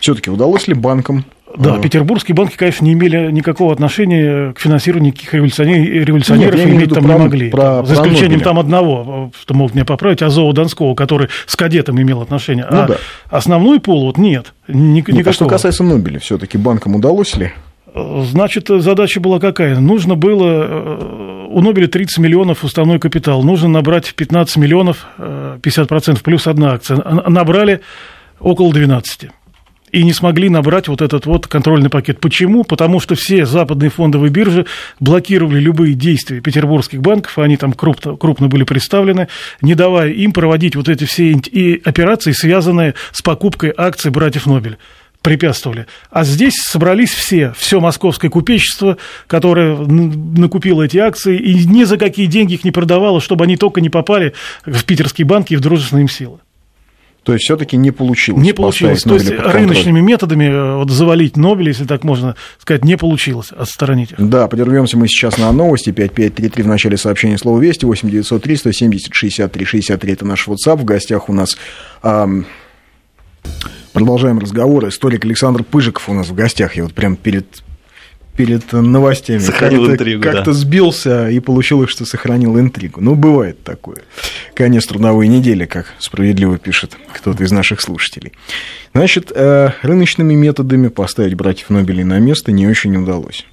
[0.00, 1.24] все-таки удалось ли банкам
[1.56, 6.94] да, петербургские банки, конечно, не имели никакого отношения к финансированию никаких революционеров, революционеров Нет, иметь
[6.94, 7.50] там про, не могли.
[7.50, 12.00] Про, за исключением про там одного, что могут меня поправить, Азова Донского, который с кадетом
[12.00, 12.66] имел отношение.
[12.70, 12.96] Ну, а да.
[13.28, 14.54] основной пол вот нет.
[14.68, 15.30] Ни, нет никакого.
[15.30, 17.52] А что касается Нобеля, все-таки банкам удалось ли?
[17.94, 19.78] Значит, задача была какая?
[19.78, 20.66] Нужно было...
[20.68, 23.42] Э, у Нобеля 30 миллионов уставной капитал.
[23.42, 26.96] Нужно набрать 15 миллионов, 50% э, плюс одна акция.
[27.28, 27.82] Набрали
[28.40, 29.28] около 12
[29.92, 32.18] и не смогли набрать вот этот вот контрольный пакет.
[32.18, 32.64] Почему?
[32.64, 34.66] Потому что все западные фондовые биржи
[34.98, 39.28] блокировали любые действия петербургских банков, они там крупно, крупно были представлены,
[39.60, 41.32] не давая им проводить вот эти все
[41.84, 44.78] операции, связанные с покупкой акций братьев Нобель
[45.20, 45.86] препятствовали.
[46.10, 48.96] А здесь собрались все, все московское купечество,
[49.28, 53.80] которое накупило эти акции, и ни за какие деньги их не продавало, чтобы они только
[53.80, 54.32] не попали
[54.66, 56.38] в питерские банки и в дружественные им силы.
[57.22, 58.42] То есть все-таки не получилось.
[58.42, 59.02] Не получилось.
[59.02, 64.10] То есть рыночными методами э, вот, завалить Нобеля, если так можно сказать, не получилось отстранить
[64.12, 64.16] их.
[64.18, 65.90] Да, прервемся мы сейчас на новости.
[65.90, 70.76] 5533 в начале сообщения слова «Вести», 8903 170 63 63 это наш WhatsApp.
[70.76, 71.56] В гостях у нас
[72.02, 72.44] эм,
[73.92, 74.88] продолжаем разговор.
[74.88, 76.76] Историк Александр Пыжиков у нас в гостях.
[76.76, 77.62] Я вот прям перед
[78.44, 79.38] перед новостями.
[79.38, 80.52] Сохранил как интригу, Как-то да.
[80.52, 83.00] сбился и получилось, что сохранил интригу.
[83.00, 83.98] Ну, бывает такое.
[84.54, 88.32] Конец трудовой недели, как справедливо пишет кто-то из наших слушателей.
[88.94, 93.46] Значит, э, рыночными методами поставить братьев Нобелей на место не очень удалось.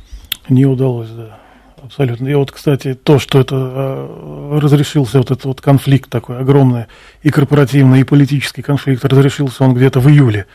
[0.49, 1.39] Не удалось, да.
[1.83, 2.27] Абсолютно.
[2.27, 6.85] И вот, кстати, то, что это э, разрешился вот этот вот конфликт такой огромный,
[7.21, 10.47] и корпоративный, и политический конфликт, разрешился он где-то в июле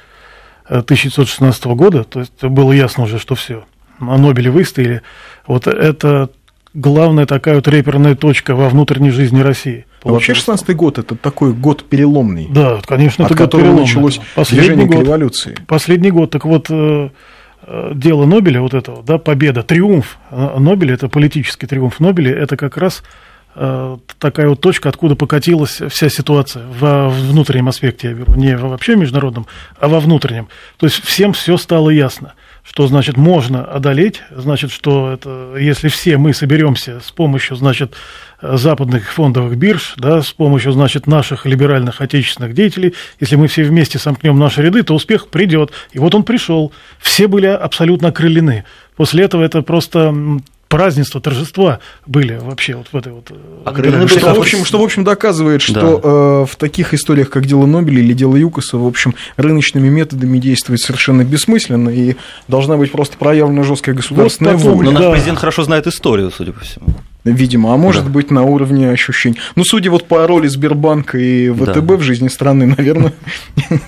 [0.64, 3.64] 1916 э, года, то есть было ясно уже, что все
[4.00, 5.02] на Нобеле выстояли,
[5.46, 6.30] вот это
[6.74, 9.86] главная такая вот реперная точка во внутренней жизни России.
[10.02, 12.48] Вообще 16 год это такой год переломный.
[12.50, 13.82] Да, конечно, это год переломный.
[13.82, 15.56] началось последний движение год, к революции.
[15.66, 16.30] Последний год.
[16.30, 17.08] Так вот, э,
[17.62, 22.56] э, дело Нобеля, вот этого, да, победа, триумф э, Нобеля, это политический триумф Нобеля, это
[22.56, 23.02] как раз
[24.18, 29.46] такая вот точка, откуда покатилась вся ситуация во внутреннем аспекте, я беру, не вообще международном,
[29.78, 30.48] а во внутреннем.
[30.76, 32.34] То есть всем все стало ясно
[32.66, 37.94] что значит можно одолеть, значит, что это, если все мы соберемся с помощью, значит,
[38.40, 43.98] западных фондовых бирж, да, с помощью, значит, наших либеральных отечественных деятелей, если мы все вместе
[43.98, 45.72] сомкнем наши ряды, то успех придет.
[45.92, 46.72] И вот он пришел.
[47.00, 48.64] Все были абсолютно окрылены.
[48.96, 50.14] После этого это просто
[50.74, 53.30] празднества, торжества были вообще вот в этой вот...
[53.30, 55.86] Э, что, в общем, что, в общем, доказывает, что да.
[55.86, 60.82] э, в таких историях, как дело Нобеля или дело Юкоса, в общем, рыночными методами действовать
[60.82, 62.16] совершенно бессмысленно, и
[62.48, 64.90] должна быть просто проявлена жесткая государственная вот воля.
[64.90, 66.86] Но наш президент хорошо знает историю, судя по всему.
[67.24, 68.10] Видимо, а может да.
[68.10, 69.38] быть на уровне ощущений.
[69.56, 71.96] Ну, судя вот по роли Сбербанка и ВТБ да.
[71.96, 73.14] в жизни страны, наверное,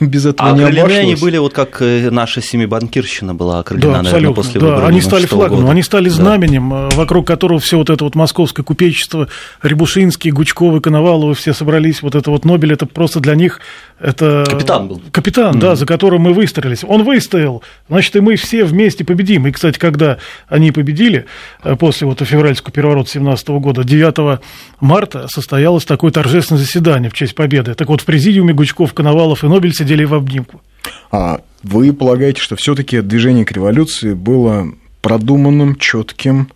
[0.01, 0.99] без этого а не обошлось.
[0.99, 5.01] они были вот как э, наша семибанкирщина была окрылена, да, наверное, после да, выборов они
[5.03, 6.97] стали флагом, они стали знаменем, да.
[6.97, 9.29] вокруг которого все вот это вот московское купечество,
[9.63, 13.61] Рябушинский, Гучковы, Коноваловы, все собрались, вот это вот Нобель, это просто для них
[13.99, 14.45] это...
[14.49, 15.03] Капитан был.
[15.11, 15.61] Капитан, mm-hmm.
[15.61, 16.85] да, за которым мы выстроились.
[16.85, 19.47] Он выстоял, значит, и мы все вместе победим.
[19.47, 20.19] И, кстати, когда
[20.49, 21.25] они победили,
[21.63, 24.41] э, после вот февральского переворота 17 года, 9
[24.81, 27.75] марта состоялось такое торжественное заседание в честь победы.
[27.75, 30.63] Так вот, в президиуме Гучков, Коновалов и Нобель сидели в обнимку.
[31.11, 34.69] А вы полагаете, что все-таки движение к революции было
[35.03, 36.49] продуманным, четким,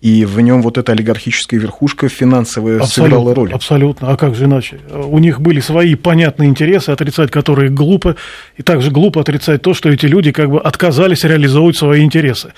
[0.00, 3.52] и в нем вот эта олигархическая верхушка финансовая абсолютно, сыграла роль.
[3.52, 4.80] Абсолютно, а как же иначе?
[4.90, 8.16] У них были свои понятные интересы, отрицать которые глупо,
[8.56, 12.52] и также глупо отрицать то, что эти люди как бы отказались реализовывать свои интересы.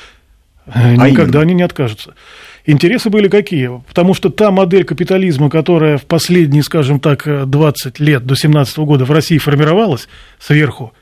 [0.66, 1.40] А Никогда именно?
[1.42, 2.14] они не откажутся.
[2.66, 3.80] Интересы были какие?
[3.86, 9.04] Потому что та модель капитализма, которая в последние, скажем так, 20 лет до 17 года
[9.04, 10.08] в России формировалась
[10.40, 10.92] сверху,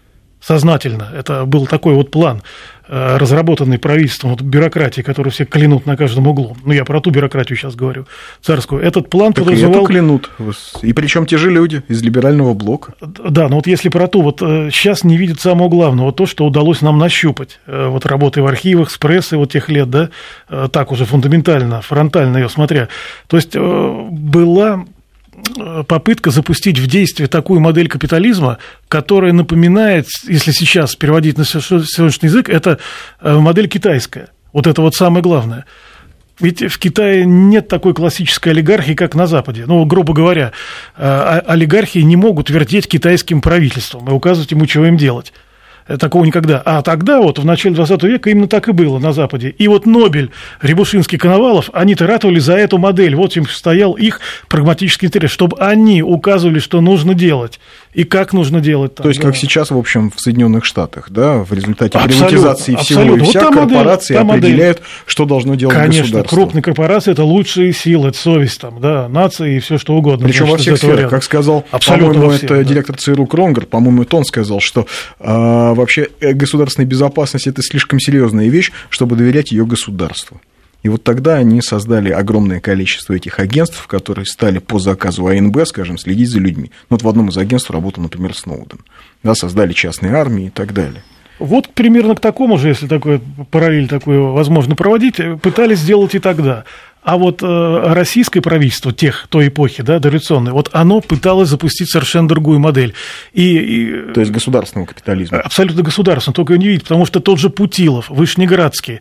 [0.41, 2.43] сознательно, это был такой вот план, э,
[2.89, 6.57] разработанный правительством, вот бюрократии, которую все клянут на каждом углу.
[6.65, 8.07] Ну, я про ту бюрократию сейчас говорю,
[8.43, 8.83] царскую.
[8.83, 9.77] Этот план Так и подразумевал...
[9.77, 10.31] эту клянут.
[10.83, 12.95] И причем те же люди из либерального блока.
[13.01, 16.83] Да, но вот если про то, вот сейчас не видят самого главного, то, что удалось
[16.83, 20.11] нам нащупать, э, вот работы в архивах, с прессой вот тех лет, да,
[20.49, 22.89] э, так уже фундаментально, фронтально ее смотря.
[23.27, 24.85] То есть э, была
[25.87, 32.49] попытка запустить в действие такую модель капитализма, которая напоминает, если сейчас переводить на сегодняшний язык,
[32.49, 32.79] это
[33.21, 34.29] модель китайская.
[34.53, 35.65] Вот это вот самое главное.
[36.41, 39.67] Ведь в Китае нет такой классической олигархии, как на Западе.
[39.67, 40.51] Ну, грубо говоря,
[40.97, 45.33] олигархии не могут вертеть китайским правительством и указывать ему, чего им делать.
[45.87, 46.63] Такого никогда.
[46.65, 49.51] А тогда, вот в начале 20 века, именно так и было на Западе.
[49.51, 50.31] И вот Нобель,
[50.63, 52.07] Рябушинский, Коновалов, они-то
[52.39, 53.15] за эту модель.
[53.15, 57.61] Вот им стоял их прагматический интерес, чтобы они указывали, что нужно делать
[57.95, 58.95] и как нужно делать.
[58.97, 59.29] Там, То есть, да.
[59.29, 63.23] как сейчас, в общем, в Соединенных Штатах, да, в результате Абсолютно, приватизации всего абсолютно.
[63.23, 64.39] и Вот вся модель, корпорации модель.
[64.39, 66.37] определяют, что должно делать Конечно, государство.
[66.37, 70.27] крупные корпорации это лучшие силы, это совесть там, да, нации и все что угодно.
[70.27, 71.09] Причем во всех сферах, ряда.
[71.11, 72.65] как сказал, по-моему, это да.
[72.65, 74.87] директор ЦРУ Кронгер, по-моему, это он сказал, что
[75.21, 80.41] а, вообще э, государственная безопасность это слишком серьезная вещь, чтобы доверять ее государству.
[80.85, 85.97] И вот тогда они создали огромное количество этих агентств, которые стали по заказу АНБ, скажем,
[85.97, 86.71] следить за людьми.
[86.91, 88.81] Ну, вот в одном из агентств работал, например, Сноуден.
[89.23, 91.03] Да, создали частные армии и так далее.
[91.39, 93.21] Вот примерно к такому же, если такой
[93.51, 96.65] параллель такую возможно проводить, пытались сделать и тогда.
[97.03, 102.29] А вот э, российское правительство тех, той эпохи, да, дореволюционной, вот оно пыталось запустить совершенно
[102.29, 102.93] другую модель.
[103.33, 105.41] И, и То есть государственного капитализма.
[105.41, 109.01] абсолютно государственную, только ее не видит, потому что тот же Путилов, Вышнеградский,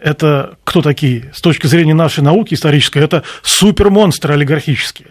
[0.00, 1.30] это кто такие?
[1.34, 5.08] С точки зрения нашей науки исторической, это супермонстры олигархические.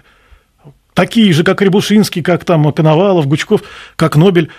[0.93, 3.62] Такие же, как Рябушинский, как там Коновалов, Гучков,
[3.95, 4.50] как Нобель.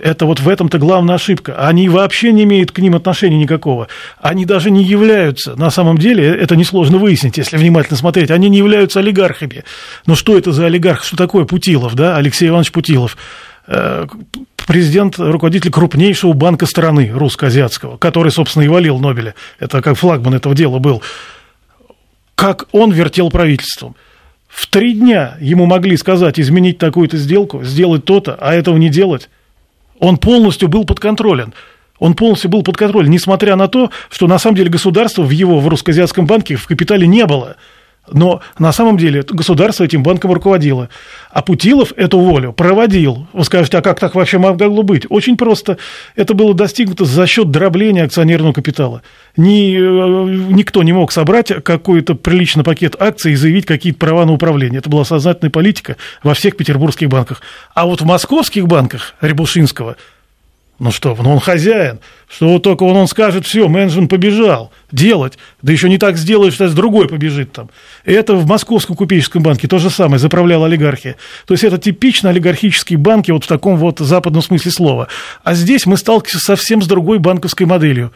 [0.00, 1.54] Это вот в этом-то главная ошибка.
[1.66, 3.88] Они вообще не имеют к ним отношения никакого.
[4.18, 8.56] Они даже не являются, на самом деле, это несложно выяснить, если внимательно смотреть, они не
[8.56, 9.64] являются олигархами.
[10.06, 11.04] Но что это за олигарх?
[11.04, 13.18] Что такое Путилов, да, Алексей Иванович Путилов?
[14.66, 19.34] Президент, руководитель крупнейшего банка страны, русско-азиатского, который, собственно, и валил Нобеля.
[19.58, 21.02] Это как флагман этого дела был.
[22.34, 23.96] Как он вертел правительством.
[24.48, 29.30] В три дня ему могли сказать изменить такую-то сделку, сделать то-то, а этого не делать.
[29.98, 31.54] Он полностью был подконтролен.
[31.98, 35.60] Он полностью был под контролем, несмотря на то, что на самом деле государства в его,
[35.60, 37.56] в Русско-Азиатском банке в капитале не было.
[38.10, 40.88] Но на самом деле государство этим банком руководило.
[41.30, 43.28] А Путилов эту волю проводил.
[43.32, 45.06] Вы скажете, а как так вообще могло быть?
[45.08, 45.78] Очень просто.
[46.16, 49.02] Это было достигнуто за счет дробления акционерного капитала.
[49.36, 54.32] Ни, э, никто не мог собрать какой-то приличный пакет акций и заявить какие-то права на
[54.32, 54.80] управление.
[54.80, 57.40] Это была сознательная политика во всех петербургских банках.
[57.72, 59.96] А вот в московских банках Рябушинского
[60.82, 65.38] ну что, ну он хозяин, что вот только он, он скажет, все, менеджмент побежал делать,
[65.62, 67.70] да еще не так сделаешь, что другой побежит там.
[68.04, 71.14] Это в Московском купеческом банке то же самое, заправляла олигархия.
[71.46, 75.08] То есть это типично олигархические банки вот в таком вот западном смысле слова.
[75.44, 78.12] А здесь мы сталкиваемся совсем с другой банковской моделью.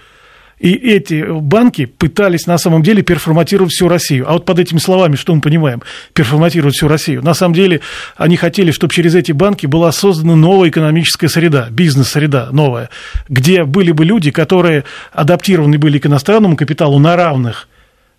[0.59, 4.29] И эти банки пытались на самом деле перформатировать всю Россию.
[4.29, 5.83] А вот под этими словами что мы понимаем?
[6.15, 7.23] Перформатировать всю Россию.
[7.23, 7.81] На самом деле
[8.17, 12.89] они хотели, чтобы через эти банки была создана новая экономическая среда, бизнес-среда новая,
[13.29, 17.69] где были бы люди, которые адаптированы были к иностранному капиталу на равных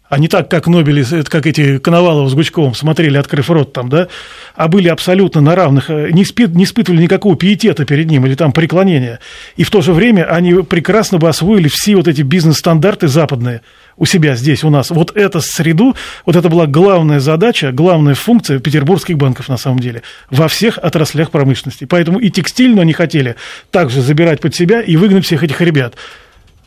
[0.09, 4.07] а не так, как Нобели, как эти Коновалов с Гучковым смотрели, открыв рот там, да,
[4.55, 8.51] а были абсолютно на равных, не, испы- не испытывали никакого пиетета перед ним или там
[8.51, 9.19] преклонения.
[9.55, 13.61] И в то же время они прекрасно бы освоили все вот эти бизнес-стандарты западные
[13.97, 14.91] у себя здесь, у нас.
[14.91, 20.03] Вот эту среду, вот это была главная задача, главная функция петербургских банков на самом деле
[20.29, 21.85] во всех отраслях промышленности.
[21.85, 23.35] Поэтому и текстильную они хотели
[23.71, 25.95] также забирать под себя и выгнать всех этих ребят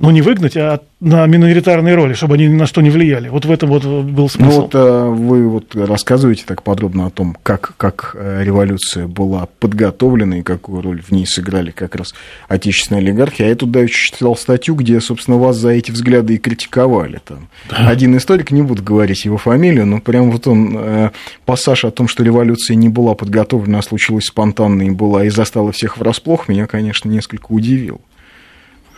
[0.00, 3.28] ну, не выгнать, а на миноритарные роли, чтобы они ни на что не влияли.
[3.28, 4.50] Вот в этом вот был смысл.
[4.50, 9.46] Ну, вот э, вы вот рассказываете так подробно о том, как, как э, революция была
[9.58, 12.14] подготовлена и какую роль в ней сыграли как раз
[12.48, 13.42] отечественные олигархи.
[13.42, 17.20] А я тут давеча читал статью, где, собственно, вас за эти взгляды и критиковали.
[17.22, 17.48] Там.
[17.68, 17.88] Да.
[17.88, 21.10] Один историк, не буду говорить его фамилию, но прям вот он, э,
[21.44, 25.72] пассаж о том, что революция не была подготовлена, а случилась спонтанно и была, и застала
[25.72, 28.00] всех врасплох, меня, конечно, несколько удивил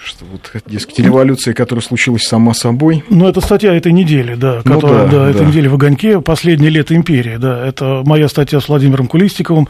[0.04, 3.04] что вот, дескать, революция, которая случилась сама собой.
[3.08, 5.46] Ну, это статья этой недели, да, Ну которая, да, да, этой да.
[5.46, 9.68] недели в «Огоньке», «Последнее лето империи», да, это моя статья с Владимиром Кулистиковым,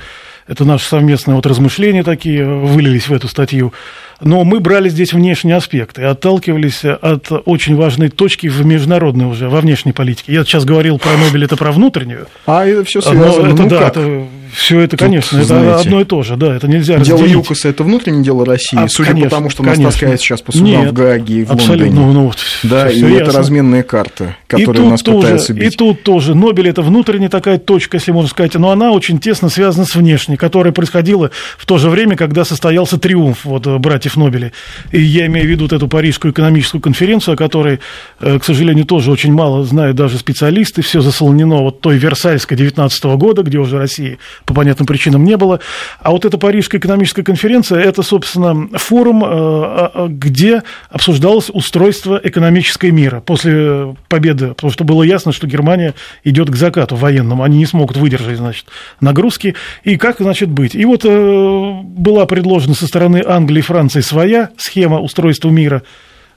[0.49, 3.73] Это наши совместные вот размышления такие вылились в эту статью.
[4.21, 9.61] Но мы брали здесь внешние аспекты, отталкивались от очень важной точки в международной уже, во
[9.61, 10.33] внешней политике.
[10.33, 12.27] Я сейчас говорил про Нобель, это про внутреннюю.
[12.47, 13.47] А это все связано.
[13.47, 13.97] это, ну, да, как?
[13.97, 17.19] это, все это, Тут, конечно, это знаете, одно и то же, да, это нельзя Дело
[17.19, 17.43] разделить.
[17.45, 19.91] ЮКОСа– это внутреннее дело России, А, судя конечно, по тому, что нас конечно.
[19.93, 22.13] таскает сейчас по судам Нет, в Гааге и в Абсолютно, Лондоне.
[22.13, 23.39] ну, вот, Да, всё и это ясно.
[23.39, 25.77] разменные карты, И которые нас тоже, пытаются И бить.
[25.77, 29.87] тут тоже Нобель это внутренняя такая точка, если можно сказать, но она очень тесно связана
[29.87, 34.53] с внешней, которая происходила в то же время, когда состоялся триумф вот, братьев Нобеля.
[34.91, 37.81] И я имею в виду вот эту Парижскую экономическую конференцию, о которой,
[38.21, 40.83] э, к сожалению, тоже очень мало знают даже специалисты.
[40.83, 45.61] Все заслонено вот той Версальской 19 года, где уже России по понятным причинам не было.
[46.01, 52.21] А вот эта Парижская экономическая конференция, это, собственно, форум, э, а- а, где обсуждалось устройство
[52.23, 57.59] экономической мира после победы, потому что было ясно, что Германия идет к закату военному, они
[57.59, 58.67] не смогут выдержать, значит,
[59.01, 60.75] нагрузки, и как, значит, быть.
[60.75, 65.83] И вот э, была предложена со стороны Англии и Франции своя схема устройства мира,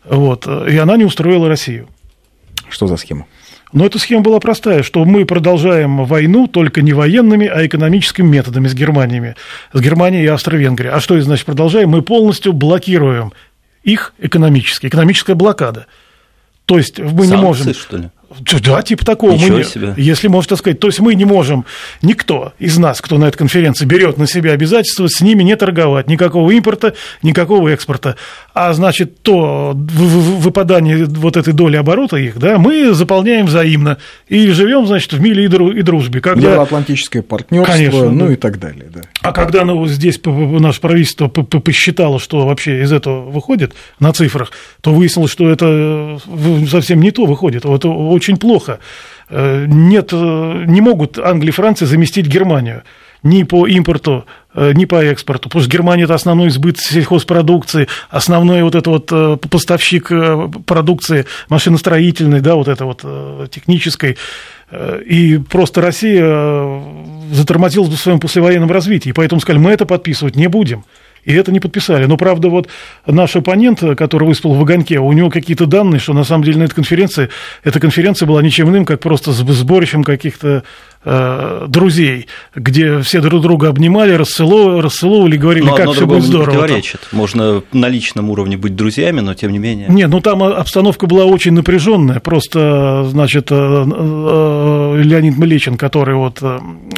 [0.07, 1.87] вот, и она не устроила Россию.
[2.69, 3.25] Что за схема?
[3.73, 8.67] Но эта схема была простая, что мы продолжаем войну только не военными, а экономическими методами
[8.67, 9.35] с Германиями,
[9.73, 10.93] с Германией и Австро-Венгрией.
[10.93, 11.89] А что это значит продолжаем?
[11.89, 13.33] Мы полностью блокируем
[13.83, 15.87] их экономически, экономическая блокада.
[16.65, 17.73] То есть мы не Санкции, можем...
[17.73, 18.09] что ли?
[18.63, 19.33] Да, типа такого.
[19.33, 19.93] Ничего мы не- себе.
[19.97, 20.79] Если можно так сказать.
[20.79, 21.65] То есть мы не можем,
[22.01, 26.07] никто из нас, кто на этой конференции берет на себя обязательства, с ними не торговать.
[26.07, 28.15] Никакого импорта, никакого экспорта.
[28.53, 33.97] А значит, то выпадание вот этой доли оборота их, да, мы заполняем взаимно.
[34.27, 36.21] И живем, значит, в мире и дру- и дружбе.
[36.21, 36.51] Когда...
[36.51, 38.33] Евроатлантическое партнерство, Конечно, ну да.
[38.33, 38.85] и так далее.
[38.93, 39.01] Да.
[39.21, 44.93] А когда ну, здесь наше правительство посчитало, что вообще из этого выходит на цифрах, то
[44.93, 47.65] выяснилось, что это э, совсем не то выходит.
[47.65, 47.85] Вот
[48.15, 48.79] очень плохо.
[49.29, 52.83] Э, Нет, э, не могут Англия и Франция заместить Германию
[53.23, 55.49] ни по импорту, э, ни по экспорту.
[55.49, 60.11] Потому Германия– это основной сбыт сельхозпродукции, основной вот это вот поставщик
[60.65, 63.03] продукции машиностроительной, да, вот это вот
[63.49, 64.17] технической.
[65.05, 66.81] И просто Россия
[67.31, 69.11] затормозилась в своем послевоенном развитии.
[69.11, 70.83] Поэтому сказали, мы это подписывать не будем.
[71.25, 72.05] И это не подписали.
[72.05, 72.69] Но, правда, вот
[73.05, 76.63] наш оппонент, который выступил в огоньке, у него какие-то данные, что на самом деле на
[76.63, 77.29] этой конференции,
[77.63, 80.63] эта конференция была ничем иным, как просто сб- сборищем каких-то
[81.05, 86.23] э, друзей, где все друг друга обнимали, расцеловывали, расцеловывали, говорили, Но как одно все будет
[86.23, 86.45] здорово.
[86.51, 86.59] там.
[86.61, 86.99] противоречит.
[87.11, 89.87] Можно на личном уровне быть друзьями, но тем не менее.
[89.89, 92.19] Нет, ну там обстановка была очень напряженная.
[92.19, 96.41] Просто, значит, э, э, Леонид Млечин, который вот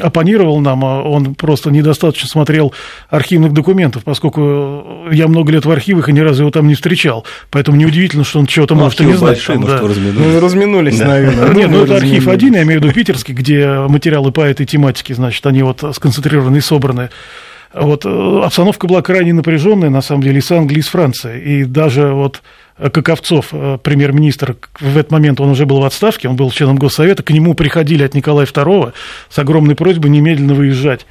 [0.01, 2.73] оппонировал нам, э, он просто недостаточно смотрел
[3.09, 7.25] архивных документов, поскольку я много лет в архивах и ни разу его там не встречал.
[7.51, 9.33] Поэтому неудивительно, что он чего-то Ну, может и не знать.
[9.35, 9.87] большие, там, может, да.
[9.87, 10.33] разминулись.
[10.33, 11.07] Ну, разминулись, Да.
[11.07, 11.53] наверное.
[11.53, 13.67] Нет, ну это архив один, я имею в виду питерский, где
[13.97, 17.09] материалы по этой тематике, значит, они вот сконцентрированы и собраны.
[17.73, 21.41] Вот, э, обстановка была крайне напряженная, на самом деле, и с Англией, и с Францией.
[21.41, 22.41] И даже вот
[22.77, 26.77] э, Каковцов, э, премьер-министр, в этот момент он уже был в отставке, он был членом
[26.77, 28.93] Госсовета, к нему приходили от Николая II
[29.29, 31.05] с огромной просьбой немедленно выезжать,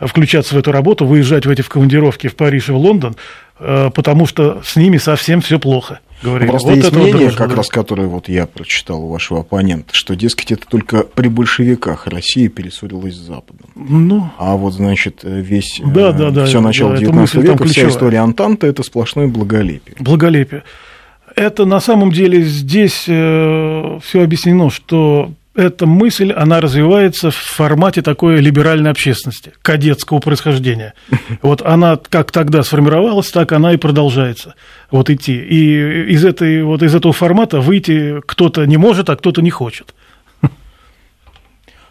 [0.00, 3.16] включаться в эту работу, выезжать в эти в командировки в Париж и в Лондон,
[3.58, 5.98] потому что с ними совсем все плохо.
[6.22, 6.48] Говорили.
[6.50, 7.56] Просто Вот есть это мнение, дружба, как да.
[7.56, 12.48] раз которое вот я прочитал у вашего оппонента, что, дескать, это только при большевиках Россия
[12.48, 13.66] перессорилась с Западом.
[13.76, 17.64] Ну, А вот, значит, весь Да, да, да, все начало да, эта 19 мысль века,
[17.64, 19.96] вся история Антанта это сплошное благолепие.
[20.00, 20.64] благолепие.
[21.36, 28.40] Это на самом деле здесь все объяснено, что эта мысль, она развивается в формате такой
[28.40, 30.94] либеральной общественности, кадетского происхождения.
[31.42, 34.54] Вот она как тогда сформировалась, так она и продолжается
[34.90, 35.34] вот идти.
[35.34, 39.94] И из, этой, вот из этого формата выйти кто-то не может, а кто-то не хочет.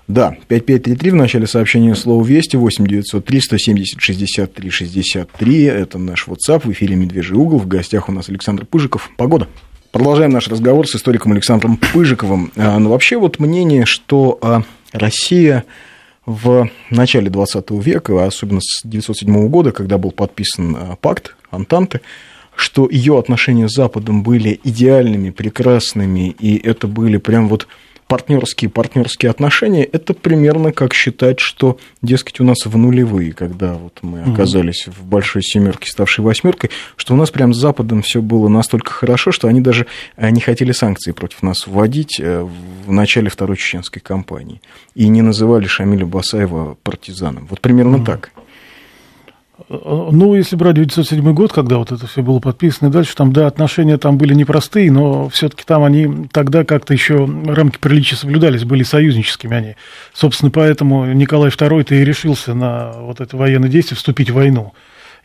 [0.08, 6.72] Да, 5533 в начале сообщения слово «Вести», 8903 170 63 63, это наш WhatsApp, в
[6.72, 9.12] эфире «Медвежий угол», в гостях у нас Александр Пыжиков.
[9.18, 9.50] Погода.
[9.98, 12.52] Продолжаем наш разговор с историком Александром Пыжиковым.
[12.56, 15.66] А, Ну, вообще вот мнение, что а, Россия
[16.24, 22.02] в начале 20 века, а особенно с 1907 года, когда был подписан пакт Антанты,
[22.56, 27.68] что ее отношения с Западом были идеальными, прекрасными, и это были прям вот
[28.08, 34.00] партнерские партнерские отношения, это примерно как считать, что, дескать, у нас в нулевые, когда вот
[34.02, 38.48] мы оказались в большой семерке, ставшей восьмеркой, что у нас прям с Западом все было
[38.48, 42.48] настолько хорошо, что они даже э, не хотели санкции против нас вводить э,
[42.86, 44.62] в начале второй чеченской кампании
[44.96, 47.48] и не называли Шамиля Басаева партизаном.
[47.50, 48.32] Вот примерно так.
[49.70, 53.48] Ну, если брать 1907 год, когда вот это все было подписано, и дальше там, да,
[53.48, 58.84] отношения там были непростые, но все-таки там они тогда как-то еще рамки приличия соблюдались, были
[58.84, 59.76] союзническими они.
[60.14, 64.74] Собственно, поэтому Николай II-то и решился на вот это военное действие, вступить в войну.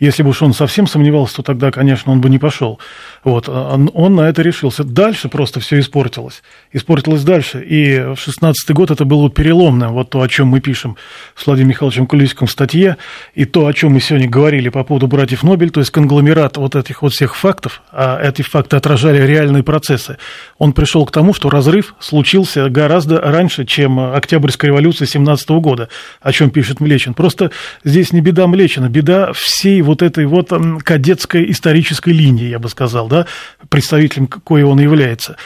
[0.01, 2.79] Если бы уж он совсем сомневался, то тогда, конечно, он бы не пошел.
[3.25, 4.85] Вот, а, он на это решился.
[4.85, 6.43] Дальше просто все испортилось.
[6.73, 7.63] Испортилось дальше.
[7.63, 9.93] И в 16 год это было переломным.
[9.93, 10.97] Вот то, о чем мы пишем
[11.35, 12.97] с Владимиром Михайловичем Кулисиком в статье,
[13.35, 16.75] и то, о чем мы сегодня говорили по поводу братьев Нобель, то есть конгломерат вот
[16.75, 20.19] этих вот всех фактов, а эти факты отражали реальные процессы,
[20.59, 25.89] он пришел к тому, что разрыв случился гораздо раньше, чем Октябрьская революция 17 года,
[26.21, 27.15] о чем пишет Млечин.
[27.15, 27.51] Просто
[27.85, 30.51] здесь не беда Млечина, беда всей вот этой вот
[30.85, 33.27] кадетской исторической линии, я бы сказал, да,
[33.69, 35.37] представителем какой он является.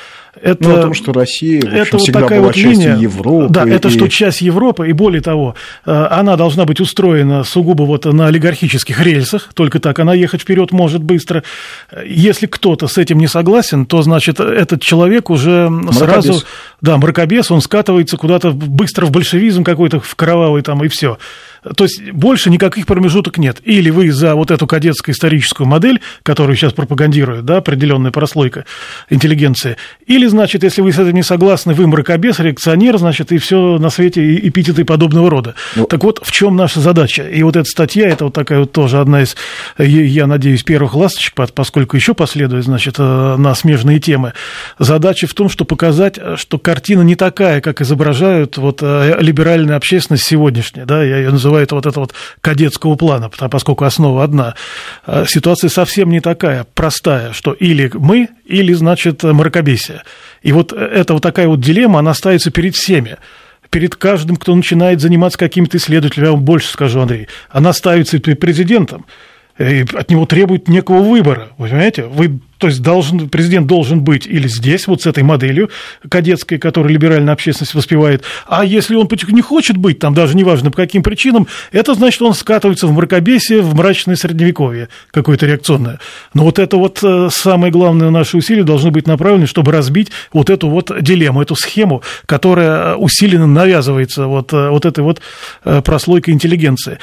[0.40, 2.72] Это, ну, о том, что Россия, в общем, это всегда вот такая была вот частью
[2.72, 3.46] линия, Европы.
[3.52, 3.90] Да, это и...
[3.90, 5.54] что часть Европы, и более того,
[5.86, 10.72] э, она должна быть устроена сугубо вот на олигархических рельсах, только так она ехать вперед
[10.72, 11.42] может быстро.
[12.04, 15.98] Если кто-то с этим не согласен, то, значит, этот человек уже Мракобес.
[15.98, 16.42] сразу...
[16.82, 21.16] Да, мракобес, он скатывается куда-то быстро в большевизм какой-то, в кровавый там, и все.
[21.74, 23.58] То есть больше никаких промежуток нет.
[23.64, 28.64] Или вы за вот эту кадетскую историческую модель, которую сейчас пропагандирует, да, определенная прослойка
[29.10, 33.78] интеллигенции, или, значит, если вы с этим не согласны, вы мракобес, реакционер, значит, и все
[33.78, 35.54] на свете эпитеты подобного рода.
[35.74, 37.24] Ну, так вот, в чем наша задача?
[37.24, 39.36] И вот эта статья, это вот такая вот тоже одна из,
[39.78, 44.32] я надеюсь, первых ласточек, поскольку еще последует, значит, э, на смежные темы.
[44.78, 50.24] Задача в том, что показать, что картина не такая, как изображают вот э, либеральная общественность
[50.24, 54.54] сегодняшняя, да, я ее называю это вот это вот кадетского плана, поскольку основа одна.
[55.04, 60.02] А Ситуация совсем не такая простая, что или мы, или, значит, мракобесие.
[60.42, 63.16] И вот эта вот такая вот дилемма, она ставится перед всеми
[63.70, 68.38] перед каждым, кто начинает заниматься какими-то исследователями, я вам больше скажу, Андрей, она ставится перед
[68.38, 69.06] президентом,
[69.58, 72.04] и от него требует некого выбора, вы понимаете?
[72.04, 75.70] Вы то есть должен, президент должен быть или здесь, вот с этой моделью
[76.08, 80.76] кадетской, которую либеральная общественность воспевает, а если он не хочет быть там, даже неважно по
[80.76, 86.00] каким причинам, это значит, он скатывается в мракобесие, в мрачное средневековье какое-то реакционное.
[86.34, 90.50] Но вот это вот э, самое главное наши усилия должны быть направлены, чтобы разбить вот
[90.50, 95.20] эту вот дилемму, эту схему, которая усиленно навязывается вот, э, вот этой вот
[95.64, 96.98] э, прослойкой интеллигенции.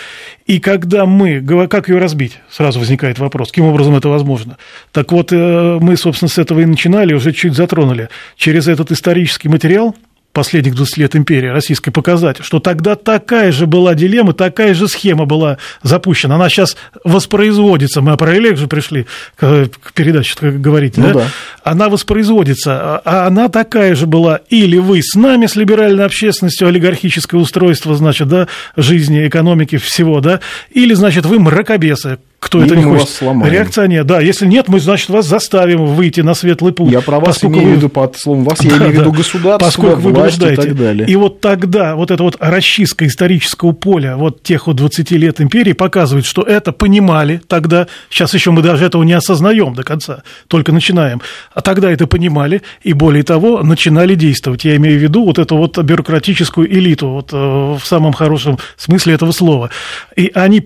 [0.46, 4.58] И когда мы, как ее разбить, сразу возникает вопрос, каким образом это возможно.
[4.92, 5.32] Так вот,
[5.80, 8.10] мы, собственно, с этого и начинали, уже чуть затронули.
[8.38, 9.96] Через этот исторический материал
[10.34, 15.26] последних 20 лет империи российской показать, что тогда такая же была дилемма, такая же схема
[15.26, 16.36] была запущена.
[16.36, 18.02] Она сейчас воспроизводится.
[18.02, 21.14] Мы о параллелях же пришли к, передаче, как говорите, ну, да?
[21.14, 21.28] да?
[21.64, 24.42] Она воспроизводится, а она такая же была.
[24.50, 30.40] Или вы с нами, с либеральной общественностью, олигархическое устройство, значит, да, жизни, экономики, всего, да,
[30.72, 33.10] или, значит, вы мракобесы, кто Или это не хочет.
[33.10, 33.52] сломаем.
[33.52, 34.20] Реакционер, да.
[34.20, 36.92] Если нет, мы, значит, вас заставим выйти на светлый путь.
[36.92, 38.94] Я про вас поскольку имею в вы- виду под словом вас, я Да, имею в
[38.94, 39.18] виду да.
[39.18, 40.62] государство, Поскольку вы власть и блуждаете.
[40.70, 41.08] так далее.
[41.08, 45.74] И вот тогда вот это вот расчистка исторического поля вот тех вот 20 лет империи
[45.74, 50.72] показывает, что это понимали тогда, сейчас еще мы даже этого не осознаем до конца, только
[50.72, 51.22] начинаем,
[51.54, 54.66] а тогда это понимали и более того начинали действовать.
[54.66, 59.14] Я имею в виду вот эту вот бюрократическую элиту вот, э, в самом хорошем смысле
[59.14, 59.70] этого слова.
[60.16, 60.64] И они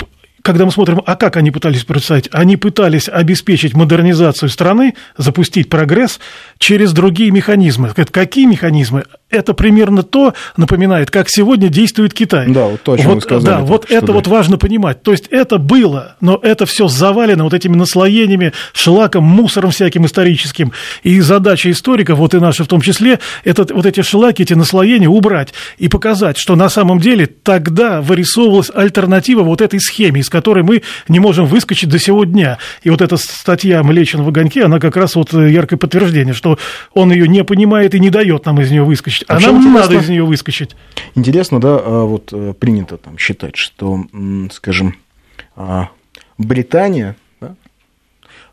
[0.48, 2.30] когда мы смотрим, а как они пытались представить?
[2.32, 6.22] Они пытались обеспечить модернизацию страны, запустить прогресс
[6.58, 7.89] через другие механизмы.
[7.89, 9.04] Какие механизмы?
[9.30, 12.47] Это примерно то напоминает, как сегодня действует Китай.
[12.47, 14.13] Да, вот то, о чем вот, вы сказали Да, вот это да.
[14.13, 15.03] вот важно понимать.
[15.03, 20.71] То есть это было, но это все завалено вот этими наслоениями, шлаком, мусором всяким историческим.
[21.03, 25.09] И задача историков, вот и наша в том числе, это вот эти шлаки, эти наслоения
[25.09, 30.63] убрать и показать, что на самом деле тогда вырисовывалась альтернатива вот этой схеме, из которой
[30.63, 32.59] мы не можем выскочить до сего дня.
[32.82, 36.57] И вот эта статья Млечин в огоньке, она как раз вот яркое подтверждение, что
[36.93, 39.16] он ее не понимает и не дает нам из нее выскочить.
[39.28, 40.76] А Вообще нам интересно- надо из нее выскочить.
[41.15, 44.05] Интересно, да, а вот э, принято там считать, что,
[44.51, 44.95] скажем,
[45.55, 45.89] а,
[46.38, 47.55] Британия, да,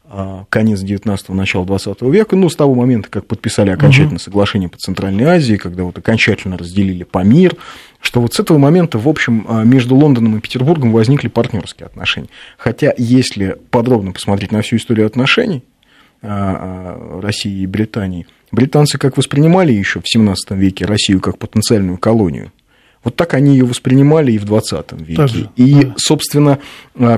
[0.06, 4.78] а, конец 19-го, начало 20 века, ну, с того момента, как подписали окончательно соглашение по
[4.78, 7.56] Центральной Азии, когда вот окончательно разделили Памир,
[8.00, 12.28] что вот с этого момента, в общем, а, между Лондоном и Петербургом возникли партнерские отношения.
[12.58, 15.62] Хотя, если подробно посмотреть на всю историю отношений
[16.22, 21.98] а, а, России и Британии, британцы как воспринимали еще в 17 веке Россию как потенциальную
[21.98, 22.52] колонию,
[23.02, 25.16] вот так они ее воспринимали и в 20 веке.
[25.16, 25.94] Так же, и, да.
[25.98, 26.58] собственно,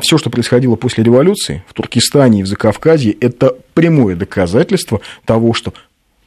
[0.00, 5.72] все, что происходило после революции в Туркестане и в Закавказье, это прямое доказательство того, что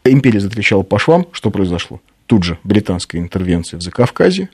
[0.05, 1.27] империя затрещала по швам.
[1.33, 1.99] Что произошло?
[2.25, 4.47] Тут же британская интервенция в Закавказье,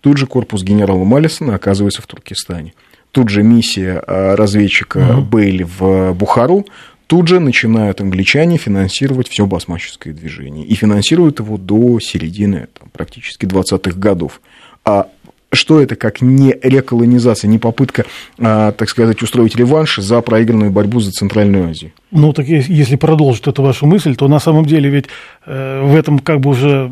[0.00, 2.74] тут же корпус генерала Маллисона оказывается в Туркестане.
[3.10, 5.24] тут же миссия а, разведчика Мгм.
[5.24, 6.66] Бейли в Бухару,
[7.06, 10.66] тут же начинают англичане финансировать все басмаческое движение.
[10.66, 14.40] И финансируют его до середины там, практически 20-х годов.
[14.84, 15.08] А
[15.52, 18.06] что это как не реколонизация, не попытка,
[18.38, 21.92] а, так сказать, устроить реванш за проигранную борьбу за Центральную Азию?
[22.10, 25.06] Ну, так ес- если продолжить эту вашу мысль, то на самом деле ведь
[25.44, 26.90] э, в этом как бы уже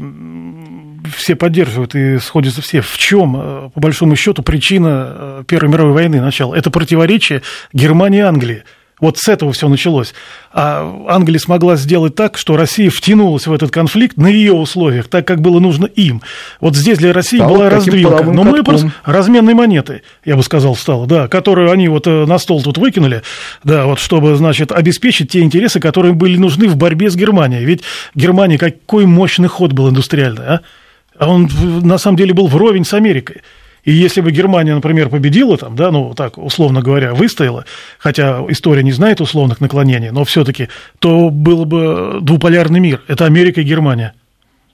[1.17, 2.83] все поддерживают и сходятся все.
[2.83, 6.55] В чем, э, по большому счету, причина э, Первой мировой войны начала?
[6.55, 7.43] Это противоречие
[7.73, 8.65] Германии и Англии.
[9.01, 10.15] Вот с этого все началось.
[10.53, 15.27] А Англия смогла сделать так, что Россия втянулась в этот конфликт на ее условиях, так
[15.27, 16.23] как было нужно им.
[16.61, 18.25] Вот здесь для России Стало была раздвинка.
[18.25, 22.39] Но мы просто разменной монеты, я бы сказал, стало, да, которую они вот э, на
[22.39, 23.23] стол тут выкинули,
[23.65, 27.65] да, вот чтобы, значит, обеспечить те интересы, которые были нужны в борьбе с Германией.
[27.65, 27.83] Ведь
[28.15, 30.61] Германия какой мощный ход был индустриальный, а?
[31.19, 31.51] А он
[31.83, 33.43] на самом деле был вровень с Америкой.
[33.85, 37.65] И если бы Германия, например, победила там, да, ну так, условно говоря, выстояла,
[37.99, 40.69] хотя история не знает условных наклонений, но все-таки,
[40.99, 43.03] то был бы двуполярный мир.
[43.09, 44.15] Это Америка и Германия.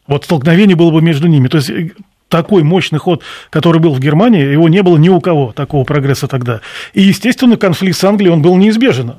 [0.07, 1.48] Вот столкновение было бы между ними.
[1.48, 1.90] То есть э,
[2.28, 6.28] такой мощный ход, который был в Германии, его не было ни у кого, такого прогресса
[6.28, 6.61] тогда.
[6.94, 9.14] И, естественно, конфликт с Англией, он был неизбежен.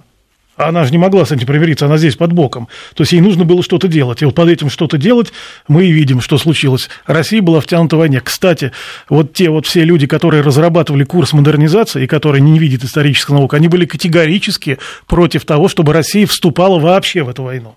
[0.57, 2.67] Она же не могла с этим примириться, она здесь под боком.
[2.95, 4.23] То есть ей нужно было что-то делать.
[4.23, 5.31] И вот под этим что-то делать
[5.67, 6.89] мы и видим, что случилось.
[7.05, 8.19] Россия была втянута в войне.
[8.21, 8.71] Кстати,
[9.07, 13.53] вот те вот все люди, которые разрабатывали курс модернизации и которые не видят исторических наук,
[13.53, 17.75] они были категорически против того, чтобы Россия вступала вообще в эту войну.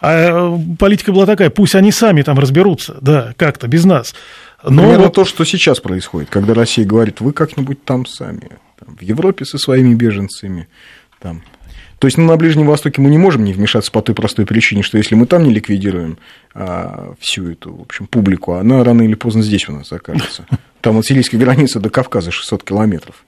[0.00, 4.14] А э, политика была такая, пусть они сами там разберутся, да, как-то, без нас.
[4.62, 8.96] Но Примерно вот- то, что сейчас происходит, когда Россия говорит, вы как-нибудь там сами, там,
[8.96, 10.68] в Европе со своими беженцами.
[11.20, 11.42] Там.
[12.04, 14.82] То есть ну, на Ближнем Востоке мы не можем не вмешаться по той простой причине,
[14.82, 16.18] что если мы там не ликвидируем
[16.52, 20.44] а, всю эту, в общем, публику, она рано или поздно здесь у нас окажется.
[20.82, 23.24] Там от сирийской границы до Кавказа 600 километров.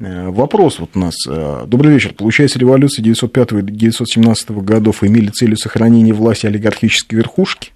[0.00, 1.14] Э, Вопрос вот у нас.
[1.28, 2.12] э, Добрый вечер.
[2.12, 7.70] Получается, революции 905-917 годов имели целью сохранения власти олигархической верхушки?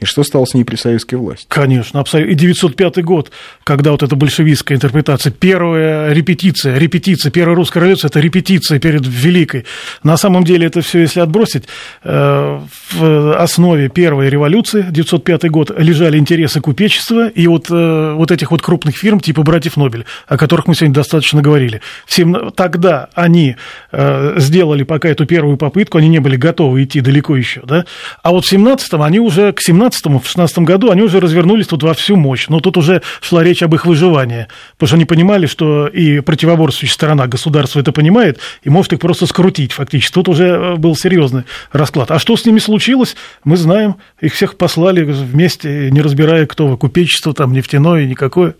[0.00, 1.46] И что стало с ней при советской власти?
[1.48, 2.32] Конечно, абсолютно.
[2.32, 3.30] И 905 год,
[3.64, 9.66] когда вот эта большевистская интерпретация, первая репетиция, репетиция, первая русская революция, это репетиция перед Великой.
[10.02, 11.64] На самом деле это все, если отбросить,
[12.02, 12.60] э,
[12.92, 18.62] в основе первой революции, 905 год, лежали интересы купечества и вот, э, вот этих вот
[18.62, 21.82] крупных фирм типа братьев Нобель, о которых мы сегодня достаточно говорили.
[22.06, 23.56] Всем- Тогда они
[23.92, 27.84] э, сделали пока эту первую попытку, они не были готовы идти далеко еще, да,
[28.22, 31.82] а вот в 17-м они уже, к 17-му, в 16 году они уже развернулись тут
[31.82, 35.46] во всю мощь, но тут уже шла речь об их выживании, потому что они понимали,
[35.46, 40.12] что и противоборствующая сторона государства это понимает, и может их просто скрутить фактически.
[40.12, 42.10] Тут уже э, был серьезный расклад.
[42.10, 46.76] А что с ними случилось, мы знаем, их всех послали вместе, не разбирая, кто вы,
[46.76, 48.54] купечество там нефтяное, никакое,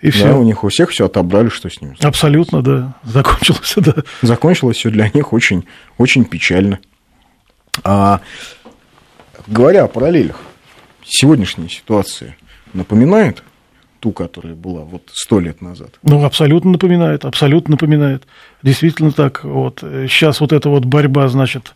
[0.00, 0.28] и все.
[0.28, 1.96] Да, у них у всех все отобрали, что с ними.
[2.00, 2.94] Абсолютно, да.
[3.02, 3.94] Закончилось, да.
[4.22, 5.64] Закончилось все для них очень,
[5.96, 6.78] очень печально.
[7.82, 8.20] А,
[9.46, 10.40] говоря о параллелях,
[11.08, 12.36] сегодняшняя ситуация
[12.72, 13.42] напоминает
[14.00, 15.98] ту, которая была вот сто лет назад.
[16.02, 18.26] Ну, абсолютно напоминает, абсолютно напоминает.
[18.62, 19.42] Действительно так.
[19.44, 19.80] Вот.
[19.80, 21.74] Сейчас вот эта вот борьба, значит,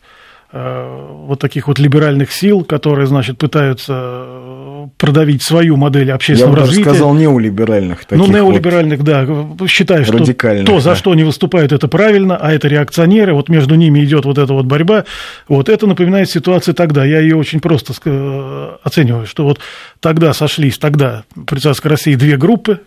[0.53, 6.59] вот таких вот либеральных сил, которые, значит, пытаются э, продавить свою модель Я общественного бы
[6.59, 6.89] даже развития.
[6.91, 8.51] сказал неолиберальных таких ну, вот.
[8.51, 9.25] неолиберальных, да,
[9.67, 10.95] считаю, что то, за да.
[10.95, 14.65] что они выступают, это правильно, а это реакционеры, вот между ними идет вот эта вот
[14.65, 15.05] борьба,
[15.47, 19.59] вот это напоминает ситуацию тогда, я ее очень просто ск- оцениваю, что вот
[19.99, 22.79] тогда сошлись, тогда при царской России две группы,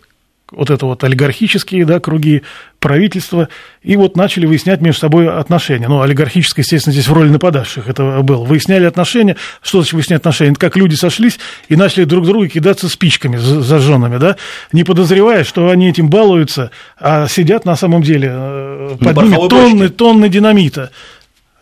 [0.53, 2.43] вот это вот олигархические да, круги
[2.79, 3.49] правительства,
[3.83, 5.89] и вот начали выяснять между собой отношения.
[5.89, 8.45] Ну, олигархическое, естественно, здесь в роли нападавших это было.
[8.45, 9.37] Выясняли отношения.
[9.61, 10.53] Что значит выяснять отношения?
[10.53, 14.37] Это как люди сошлись и начали друг друга кидаться спичками зажженными, да,
[14.73, 19.49] не подозревая, что они этим балуются, а сидят на самом деле э, На под ними
[19.49, 20.91] тонны, тонны динамита.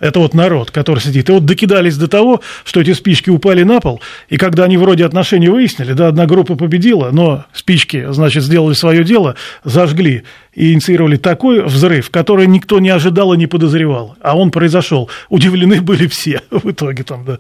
[0.05, 1.31] Это вот народ, который сидит.
[1.31, 5.07] И вот докидались до того, что эти спички упали на пол, и когда они вроде
[5.07, 9.35] отношения выяснили, да, одна группа победила, но спички, значит, сделали свое дело,
[9.65, 14.15] зажгли и инициировали такой взрыв, который никто не ожидал и не подозревал.
[14.21, 15.09] А он произошел.
[15.31, 17.39] Удивлены были все в итоге там, да.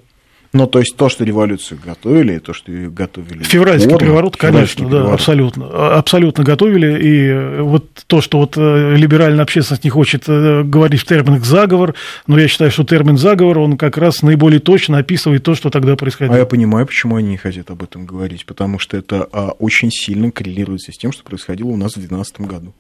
[0.55, 3.42] Ну, то есть то, что революцию готовили, то, что ее готовили.
[3.42, 5.14] Февральский упорно, переворот, конечно, да, переворот.
[5.14, 5.66] абсолютно.
[5.68, 7.02] А- Абсолютно готовили.
[7.02, 11.96] И вот то, что вот э, либеральная общественность не хочет э, говорить в терминах заговор,
[12.28, 15.96] но я считаю, что термин заговор, он как раз наиболее точно описывает то, что тогда
[15.96, 16.36] происходило.
[16.36, 19.90] А я понимаю, почему они не хотят об этом говорить, потому что это а, очень
[19.90, 22.72] сильно коррелируется с тем, что происходило у нас в 2012 году.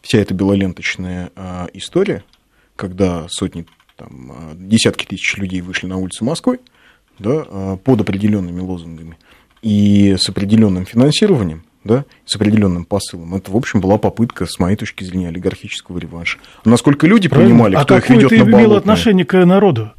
[0.00, 2.24] Вся эта белоленточная а, история,
[2.74, 3.66] когда сотни,
[3.98, 6.58] там, десятки тысяч людей вышли на улицы Москвы
[7.22, 9.16] да, а, под определенными лозунгами
[9.62, 13.34] и с определенным финансированием, да, с определенным посылом.
[13.34, 16.38] Это, в общем, была попытка, с моей точки зрения, олигархического реванша.
[16.64, 17.54] Насколько люди Правильно.
[17.54, 18.78] понимали, а кто их ведет это на имело болотное?
[18.78, 19.92] отношение к народу?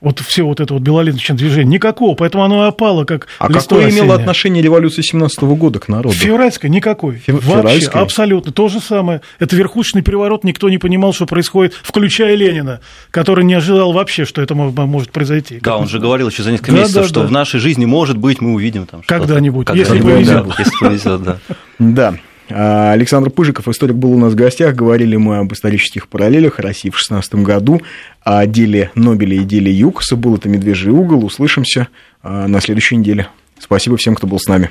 [0.00, 1.64] Вот все вот это вот белоленточное движение.
[1.74, 4.14] Никакого, поэтому оно опало, как А какое имело осеннее.
[4.14, 6.14] отношение революция 17 года к народу?
[6.14, 7.16] Февральская никакой.
[7.16, 8.02] Фе- Вообще, февральская?
[8.04, 8.52] абсолютно.
[8.52, 9.22] То же самое.
[9.40, 12.80] Это верхушечный переворот, никто не понимал, что происходит, включая Ленина,
[13.10, 15.56] который не ожидал вообще, что это мо- может произойти.
[15.60, 17.26] Да, Как он же говорил еще за несколько Да, месяцев, да, что да.
[17.26, 19.18] в нашей жизни, может быть, мы увидим там что-то.
[19.18, 20.46] Когда-нибудь, если Когда-нибудь, повезет.
[20.46, 21.38] да, Если повезет, да.
[21.80, 22.14] Да.
[22.50, 24.74] А, Александр Пыжиков, историк, был у нас в гостях.
[24.74, 27.80] Говорили мы об исторических параллелях России в 16 году,
[28.22, 30.16] о деле Нобеля и деле Юкоса.
[30.16, 31.24] Был это «Медвежий угол».
[31.24, 31.88] Услышимся
[32.22, 33.28] а, на следующей неделе.
[33.58, 34.70] Спасибо всем, кто был с нами.